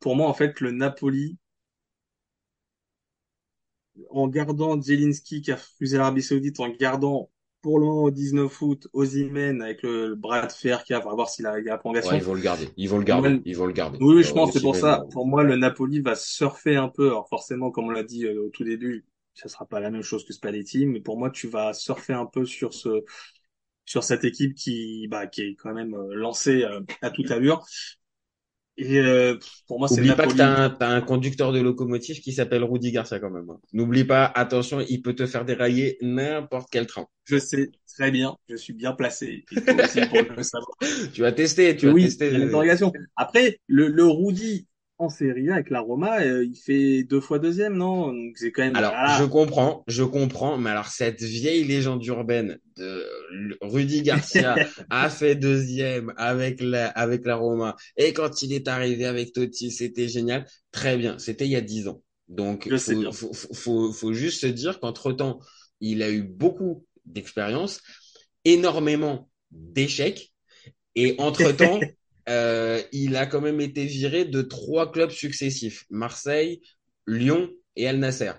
pour 0.00 0.16
moi, 0.16 0.28
en 0.28 0.34
fait, 0.34 0.60
le 0.60 0.70
Napoli, 0.72 1.36
en 4.10 4.28
gardant 4.28 4.80
Zielinski 4.80 5.40
qui 5.42 5.52
a 5.52 5.56
refusé 5.56 5.96
l'Arabie 5.96 6.22
Saoudite, 6.22 6.60
en 6.60 6.68
gardant 6.68 7.30
pour 7.62 7.78
le 7.80 7.86
moment 7.86 8.02
au 8.04 8.10
19 8.10 8.62
août 8.62 8.86
Osimhen 8.92 9.60
avec 9.62 9.82
le 9.82 10.14
bras 10.14 10.46
de 10.46 10.52
fer 10.52 10.84
qu'il 10.84 10.94
y 10.94 10.96
a, 10.98 11.04
on 11.04 11.08
va 11.08 11.14
voir 11.14 11.28
s'il 11.28 11.46
a 11.46 11.58
la 11.58 11.78
prolongation. 11.78 12.10
Ouais, 12.12 12.18
ils 12.18 12.22
vont 12.24 12.34
le 12.34 12.40
garder, 12.40 12.68
ils 12.76 12.88
vont 12.88 12.98
le 12.98 13.04
garder, 13.04 13.28
Ouais. 13.30 13.40
ils 13.44 13.56
vont 13.56 13.66
le 13.66 13.72
garder. 13.72 13.98
Oui, 14.00 14.16
oui, 14.16 14.22
je 14.22 14.30
Euh, 14.30 14.34
pense, 14.34 14.52
c'est 14.52 14.60
pour 14.60 14.76
ça. 14.76 15.00
euh, 15.00 15.08
Pour 15.10 15.26
moi, 15.26 15.42
le 15.42 15.56
Napoli 15.56 16.00
va 16.00 16.14
surfer 16.14 16.76
un 16.76 16.88
peu. 16.88 17.06
Alors 17.08 17.28
forcément, 17.28 17.70
comme 17.70 17.86
on 17.86 17.90
l'a 17.90 18.04
dit 18.04 18.24
euh, 18.26 18.44
au 18.44 18.50
tout 18.50 18.62
début, 18.64 19.04
ça 19.36 19.48
sera 19.48 19.66
pas 19.66 19.80
la 19.80 19.90
même 19.92 20.02
chose 20.02 20.24
que 20.26 20.32
Spalletti, 20.34 20.86
mais 20.86 21.00
pour 21.00 21.18
moi, 21.18 21.30
tu 21.30 21.48
vas 21.48 21.74
surfer 21.74 22.14
un 22.14 22.26
peu 22.26 22.44
sur 22.46 22.74
ce, 22.74 23.04
sur 23.86 24.04
cette 24.04 24.24
équipe 24.24 24.54
qui, 24.54 25.08
bah, 25.08 25.26
qui 25.28 25.42
est 25.42 25.54
quand 25.56 25.74
même 25.74 25.94
euh, 25.94 26.14
lancée 26.14 26.64
euh, 26.64 26.80
à 27.02 27.10
toute 27.10 27.30
allure. 27.30 27.64
Et 28.78 28.98
euh, 28.98 29.38
pour 29.66 29.78
moi, 29.78 29.88
c'est 29.88 30.02
Oublie 30.02 30.14
pas 30.14 30.26
que 30.26 30.34
t'as 30.34 30.64
un, 30.64 30.70
t'as 30.70 30.88
un 30.88 31.00
conducteur 31.00 31.50
de 31.52 31.60
locomotive 31.60 32.20
qui 32.20 32.32
s'appelle 32.32 32.62
Rudy 32.62 32.92
Garcia 32.92 33.18
quand 33.18 33.30
même. 33.30 33.48
hein. 33.48 33.58
N'oublie 33.72 34.04
pas, 34.04 34.26
attention, 34.26 34.80
il 34.86 35.00
peut 35.00 35.14
te 35.14 35.26
faire 35.26 35.46
dérailler 35.46 35.96
n'importe 36.02 36.68
quel 36.70 36.86
train. 36.86 37.06
Je 37.24 37.38
sais 37.38 37.70
très 37.86 38.10
bien, 38.10 38.36
je 38.50 38.56
suis 38.56 38.74
bien 38.74 38.92
placé. 38.92 39.44
Et 39.50 39.62
toi 39.62 39.78
aussi 39.80 40.02
pour 40.02 40.18
le 40.20 40.42
savoir. 40.42 40.76
Tu 41.14 41.22
vas 41.22 41.32
tester, 41.32 41.74
tu 41.76 41.86
vas 41.86 41.94
tester. 41.94 42.30
Après, 43.16 43.60
le, 43.66 43.88
le 43.88 44.04
Rudy 44.06 44.66
en 44.98 45.08
Serie 45.08 45.50
A 45.50 45.54
avec 45.54 45.70
la 45.70 45.80
Roma, 45.80 46.20
euh, 46.22 46.44
il 46.44 46.56
fait 46.56 47.02
deux 47.04 47.20
fois 47.20 47.38
deuxième, 47.38 47.76
non? 47.76 48.12
Donc 48.12 48.36
c'est 48.36 48.50
quand 48.50 48.62
même. 48.62 48.76
Alors, 48.76 48.94
je 49.18 49.24
comprends, 49.24 49.84
je 49.86 50.02
comprends, 50.02 50.56
mais 50.56 50.70
alors 50.70 50.86
cette 50.86 51.22
vieille 51.22 51.64
légende 51.64 52.04
urbaine 52.06 52.58
de 52.76 53.04
Rudy 53.60 54.02
Garcia 54.02 54.56
a 54.90 55.10
fait 55.10 55.34
deuxième 55.34 56.12
avec 56.16 56.60
la 56.60 56.88
avec 56.88 57.26
la 57.26 57.36
Roma 57.36 57.76
et 57.96 58.12
quand 58.12 58.42
il 58.42 58.52
est 58.52 58.68
arrivé 58.68 59.04
avec 59.04 59.32
Totti, 59.32 59.70
c'était 59.70 60.08
génial. 60.08 60.46
Très 60.72 60.96
bien, 60.96 61.18
c'était 61.18 61.46
il 61.46 61.50
y 61.50 61.56
a 61.56 61.60
dix 61.60 61.88
ans. 61.88 62.02
Donc, 62.28 62.66
Je 62.68 62.76
faut, 62.76 63.00
bien. 63.00 63.12
faut, 63.12 63.32
faut, 63.32 63.54
faut, 63.54 63.92
faut 63.92 64.12
juste 64.12 64.40
se 64.40 64.46
dire 64.46 64.80
qu'entre-temps, 64.80 65.40
il 65.80 66.02
a 66.02 66.10
eu 66.10 66.22
beaucoup 66.22 66.84
d'expérience, 67.04 67.80
énormément 68.44 69.30
d'échecs 69.50 70.32
et 70.94 71.14
entre-temps, 71.18 71.80
euh, 72.28 72.82
il 72.92 73.16
a 73.16 73.26
quand 73.26 73.40
même 73.40 73.60
été 73.60 73.84
viré 73.86 74.24
de 74.24 74.42
trois 74.42 74.90
clubs 74.92 75.10
successifs, 75.10 75.84
Marseille, 75.90 76.60
Lyon 77.06 77.50
et 77.76 77.86
Al 77.88 77.98
Nasser. 77.98 78.32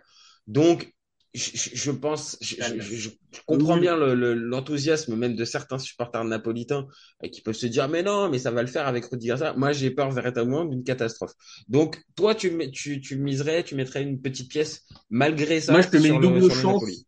Donc, 0.48 0.94
je, 1.34 1.52
je- 1.74 1.92
pense, 1.92 2.38
je, 2.42 2.56
je- 2.80 2.96
je- 2.96 3.10
comprends 3.46 3.78
bien 3.78 3.96
le- 3.96 4.16
le- 4.16 4.34
l'enthousiasme 4.34 5.16
même 5.16 5.36
de 5.36 5.46
certains 5.46 5.78
supporters 5.78 6.24
napolitains 6.24 6.88
euh, 7.24 7.28
qui 7.28 7.42
peuvent 7.42 7.56
se 7.56 7.68
dire, 7.68 7.88
mais 7.90 8.02
non, 8.02 8.30
mais 8.30 8.40
ça 8.40 8.50
va 8.52 8.62
le 8.62 8.68
faire 8.68 8.88
avec 8.88 9.06
Rudy 9.06 9.28
Garcia. 9.28 9.54
Moi, 9.54 9.72
j'ai 9.72 9.92
peur 9.92 10.10
véritablement 10.12 10.66
d'une 10.66 10.84
catastrophe. 10.84 11.34
Donc, 11.68 12.02
toi, 12.16 12.34
tu, 12.34 12.72
tu, 12.72 13.02
tu 13.02 13.18
miserais, 13.18 13.64
tu 13.64 13.76
mettrais 13.76 14.02
une 14.04 14.22
petite 14.22 14.50
pièce 14.50 14.84
malgré 15.10 15.62
ça 15.62 15.74
Moi, 15.74 15.82
je 15.82 15.90
te 15.90 15.98
mets 15.98 16.10
une 16.10 16.20
le, 16.20 16.20
double 16.20 16.42
le 16.42 16.50
chance, 16.50 17.06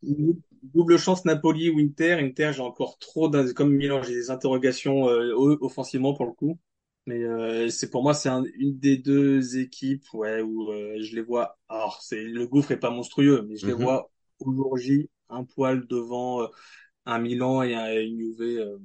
double 0.63 0.97
chance 0.97 1.25
Napoli 1.25 1.69
ou 1.69 1.79
Inter. 1.79 2.13
Inter, 2.13 2.51
j'ai 2.53 2.61
encore 2.61 2.97
trop, 2.99 3.29
comme 3.55 3.73
Milan, 3.73 4.03
j'ai 4.03 4.13
des 4.13 4.29
interrogations 4.31 5.09
euh, 5.09 5.33
offensivement 5.61 6.13
pour 6.13 6.25
le 6.25 6.31
coup. 6.33 6.57
Mais 7.09 7.23
euh, 7.23 7.69
c'est 7.69 7.89
pour 7.89 8.03
moi, 8.03 8.13
c'est 8.13 8.29
un- 8.29 8.43
une 8.55 8.77
des 8.79 8.97
deux 8.97 9.57
équipes, 9.57 10.05
ouais, 10.13 10.41
où 10.41 10.71
euh, 10.71 10.97
je 11.01 11.15
les 11.15 11.21
vois. 11.23 11.57
Alors, 11.69 12.01
c'est 12.01 12.23
le 12.23 12.47
gouffre 12.47 12.71
est 12.71 12.79
pas 12.79 12.91
monstrueux, 12.91 13.45
mais 13.47 13.55
je 13.57 13.65
les 13.67 13.73
Mhm. 13.73 13.73
vois 13.73 14.11
au 14.39 14.53
jour 14.53 14.77
J 14.77 15.09
un 15.29 15.43
poil 15.43 15.87
devant 15.87 16.43
euh, 16.43 16.47
un 17.05 17.19
Milan 17.19 17.63
et 17.63 17.75
un, 17.75 17.87
Juve 18.01 18.79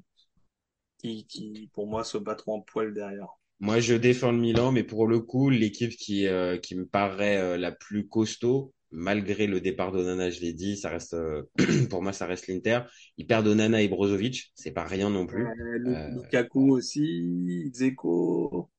qui, 0.99 1.25
qui, 1.27 1.71
pour 1.73 1.87
moi, 1.87 2.03
se 2.03 2.19
battront 2.19 2.59
un 2.59 2.63
poil 2.63 2.93
derrière. 2.93 3.29
Moi, 3.61 3.81
je 3.81 3.95
défends 3.95 4.33
le 4.33 4.39
Milan, 4.39 4.73
mais 4.73 4.85
pour 4.85 5.07
le 5.07 5.21
coup, 5.21 5.49
l'équipe 5.51 5.93
qui, 5.97 6.27
qui 6.63 6.75
me 6.77 6.87
paraît 6.87 7.57
la 7.59 7.73
plus 7.73 8.09
costaud, 8.09 8.73
malgré 8.95 9.47
le 9.47 9.61
départ 9.61 9.93
d'Onana, 9.93 10.31
je 10.31 10.41
l'ai 10.41 10.53
dit, 10.55 10.77
ça 10.79 10.91
reste, 10.91 11.15
euh, 11.15 11.43
pour 11.91 12.03
moi, 12.03 12.13
ça 12.13 12.27
reste 12.27 12.49
l'Inter. 12.49 12.81
Ils 13.19 13.27
perdent 13.27 13.49
Onana 13.49 13.83
et 13.83 13.89
Brozovic, 13.89 14.53
c'est 14.55 14.73
pas 14.73 14.85
rien 14.85 15.11
non 15.11 15.27
plus. 15.27 15.45
Euh, 15.47 15.79
Lu- 15.79 16.01
Lukaku 16.09 16.73
aussi, 16.77 17.71
Dzeko. 17.73 18.71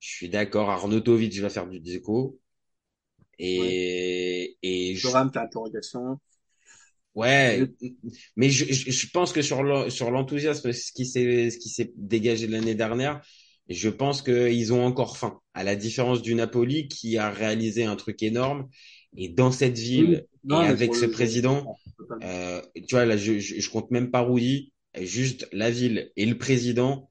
je 0.00 0.08
suis 0.08 0.28
d'accord, 0.30 0.70
Arnautovic 0.70 1.38
va 1.40 1.50
faire 1.50 1.66
du 1.68 1.80
Dzeko. 1.80 2.40
Et, 3.38 4.56
et 4.62 4.94
je, 4.96 5.08
Thuram, 5.08 5.30
t'as 5.30 5.44
interrogation. 5.44 6.20
ouais, 7.14 7.70
mais 8.36 8.50
je, 8.50 8.72
je, 8.72 8.90
je 8.90 9.10
pense 9.10 9.32
que 9.32 9.42
sur 9.42 9.62
l'en- 9.62 9.90
sur 9.90 10.10
l'enthousiasme, 10.10 10.72
ce 10.72 10.92
qui 10.92 11.06
s'est, 11.06 11.50
ce 11.50 11.58
qui 11.58 11.68
s'est 11.68 11.92
dégagé 11.96 12.46
de 12.46 12.52
l'année 12.52 12.74
dernière, 12.74 13.22
je 13.68 13.88
pense 13.88 14.22
qu'ils 14.22 14.72
ont 14.72 14.84
encore 14.84 15.16
faim. 15.18 15.40
À 15.54 15.64
la 15.64 15.76
différence 15.76 16.22
du 16.22 16.34
Napoli 16.34 16.88
qui 16.88 17.18
a 17.18 17.30
réalisé 17.30 17.84
un 17.84 17.96
truc 17.96 18.22
énorme. 18.22 18.68
Et 19.16 19.28
dans 19.28 19.50
cette 19.52 19.78
ville, 19.78 20.26
Non, 20.44 20.62
et 20.62 20.66
avec 20.66 20.94
ce 20.94 21.06
président, 21.06 21.76
euh, 22.22 22.60
tu 22.74 22.94
vois, 22.94 23.04
là, 23.04 23.16
je, 23.16 23.38
je, 23.38 23.60
je 23.60 23.70
compte 23.70 23.90
même 23.90 24.10
pas 24.10 24.20
Rudy, 24.20 24.72
juste 25.00 25.48
la 25.52 25.70
ville 25.70 26.10
et 26.16 26.26
le 26.26 26.36
président, 26.38 27.10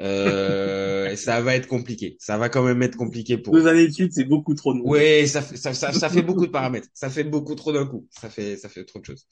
euh, 0.00 1.16
ça 1.16 1.40
va 1.40 1.56
être 1.56 1.66
compliqué. 1.68 2.16
Ça 2.20 2.38
va 2.38 2.48
quand 2.48 2.62
même 2.62 2.82
être 2.82 2.96
compliqué 2.96 3.38
pour 3.38 3.56
eux. 3.56 3.60
Deux 3.60 3.66
années 3.66 3.86
de 3.88 3.92
suite, 3.92 4.12
c'est 4.12 4.24
beaucoup 4.24 4.54
trop 4.54 4.74
de. 4.74 4.80
Ouais, 4.80 5.26
ça 5.26 5.42
fait, 5.42 5.56
ça, 5.56 5.72
ça, 5.74 5.92
ça 5.92 6.08
fait 6.08 6.22
beaucoup 6.22 6.46
de 6.46 6.50
paramètres. 6.52 6.88
Ça 6.92 7.08
fait 7.08 7.24
beaucoup 7.24 7.54
trop 7.54 7.72
d'un 7.72 7.86
coup. 7.86 8.06
Ça 8.10 8.28
fait, 8.28 8.56
ça 8.56 8.68
fait 8.68 8.84
trop 8.84 9.00
de 9.00 9.04
choses. 9.04 9.26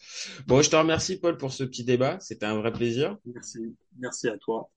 Bon, 0.46 0.62
je 0.62 0.70
te 0.70 0.76
remercie, 0.76 1.18
Paul, 1.18 1.36
pour 1.36 1.52
ce 1.52 1.64
petit 1.64 1.84
débat. 1.84 2.18
C'était 2.20 2.46
un 2.46 2.58
vrai 2.58 2.72
plaisir. 2.72 3.16
Merci, 3.26 3.74
merci 3.98 4.28
à 4.28 4.38
toi. 4.38 4.70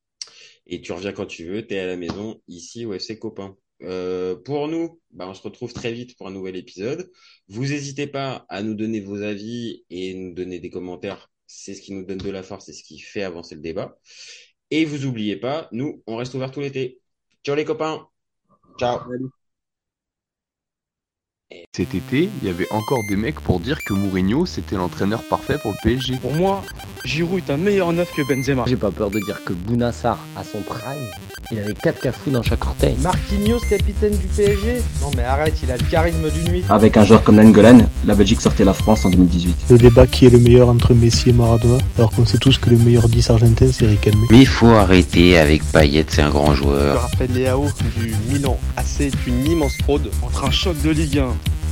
Et 0.66 0.82
tu 0.82 0.92
reviens 0.92 1.14
quand 1.14 1.26
tu 1.26 1.46
veux. 1.46 1.66
T'es 1.66 1.80
à 1.80 1.88
la 1.88 1.96
maison, 1.98 2.42
ici, 2.48 2.86
au 2.86 2.94
FC 2.94 3.18
Copain. 3.18 3.56
Euh, 3.84 4.36
pour 4.36 4.68
nous, 4.68 5.00
bah, 5.12 5.28
on 5.28 5.34
se 5.34 5.42
retrouve 5.42 5.74
très 5.74 5.92
vite 5.92 6.18
pour 6.18 6.28
un 6.28 6.32
nouvel 6.32 6.56
épisode. 6.56 7.12
Vous 7.48 7.64
n'hésitez 7.64 8.08
pas 8.08 8.46
à 8.50 8.64
nous 8.64 8.74
donner 8.74 9.00
vos 9.00 9.22
avis 9.22 9.86
et 9.90 10.14
nous 10.14 10.34
donner 10.34 10.60
des 10.60 10.70
commentaires. 10.70 11.32
C'est 11.46 11.74
ce 11.74 11.82
qui 11.82 11.94
nous 11.94 12.04
donne 12.04 12.18
de 12.18 12.30
la 12.30 12.44
force, 12.44 12.66
c'est 12.66 12.74
ce 12.74 12.84
qui 12.84 13.00
fait 13.00 13.24
avancer 13.24 13.56
le 13.56 13.62
débat. 13.62 13.98
Et 14.72 14.84
vous 14.86 15.06
oubliez 15.06 15.38
pas, 15.38 15.70
nous, 15.72 16.04
on 16.08 16.18
reste 16.18 16.34
ouvert 16.34 16.52
tout 16.52 16.60
l'été. 16.60 17.00
Ciao 17.44 17.56
les 17.56 17.66
copains. 17.66 18.08
Ciao. 18.78 19.00
Cet 21.74 21.96
été, 21.96 22.30
il 22.42 22.48
y 22.48 22.50
avait 22.50 22.70
encore 22.72 23.00
des 23.08 23.16
mecs 23.16 23.40
pour 23.40 23.62
dire 23.62 23.80
que 23.86 23.94
Mourinho 23.94 24.46
c'était 24.46 24.76
l'entraîneur 24.76 25.24
parfait 25.30 25.58
pour 25.58 25.72
le 25.72 25.78
PSG. 25.82 26.18
Pour 26.18 26.34
moi, 26.34 26.62
Giroud 27.06 27.38
est 27.38 27.50
un 27.50 27.58
meilleur 27.58 27.94
neuf 27.94 28.14
que 28.14 28.22
Benzema. 28.28 28.66
J'ai 28.68 28.76
pas 28.76 28.92
peur 28.92 29.10
de 29.10 29.20
dire 29.20 29.42
que 29.46 29.54
Bounassar, 29.54 30.20
à 30.36 30.44
son 30.44 30.62
prime, 30.62 31.08
il 31.52 31.60
avait 31.60 31.74
4 31.74 32.02
cafous 32.02 32.30
dans 32.30 32.44
chaque 32.44 32.66
orteil. 32.66 32.96
Marquinhos, 33.02 33.60
capitaine 33.70 34.12
du 34.12 34.28
PSG 34.28 34.82
Non 35.02 35.12
mais 35.16 35.24
arrête, 35.24 35.56
il 35.64 35.72
a 35.72 35.78
le 35.78 35.84
charisme 35.84 36.30
d'une 36.30 36.52
nuit. 36.52 36.64
Avec 36.70 36.98
un 36.98 37.06
joueur 37.06 37.24
comme 37.24 37.36
Nangolan, 37.38 37.80
la 38.06 38.16
Belgique 38.16 38.42
sortait 38.42 38.66
la 38.66 38.74
France 38.74 39.06
en 39.06 39.10
2018. 39.10 39.56
Le 39.70 39.78
débat 39.78 40.08
qui 40.08 40.26
est 40.26 40.30
le 40.30 40.40
meilleur 40.40 40.70
entre 40.70 40.94
Messi 40.94 41.30
et 41.30 41.34
Maradona, 41.34 41.78
alors 41.98 42.12
qu'on 42.12 42.26
sait 42.26 42.38
tous 42.38 42.58
que 42.58 42.70
le 42.70 42.78
meilleur 42.78 43.08
10 43.08 43.30
argentin 43.30 43.68
c'est 43.72 43.86
Riquelme. 43.86 44.20
Mais 44.30 44.40
il 44.40 44.48
faut 44.48 44.68
arrêter 44.68 45.38
avec 45.38 45.64
Payet, 45.72 46.06
c'est 46.10 46.22
un 46.22 46.30
grand 46.30 46.54
joueur. 46.54 47.02
Raphaël 47.02 47.32
Leao 47.34 47.68
du 47.98 48.14
Milan 48.30 48.58
AC 48.76 49.02
est 49.02 49.28
une 49.28 49.46
immense 49.46 49.78
fraude. 49.84 50.12
Entre 50.22 50.46
un 50.46 50.52
choc 50.52 50.82
de 50.82 50.90
Ligue 50.90 51.20
1 51.20 51.28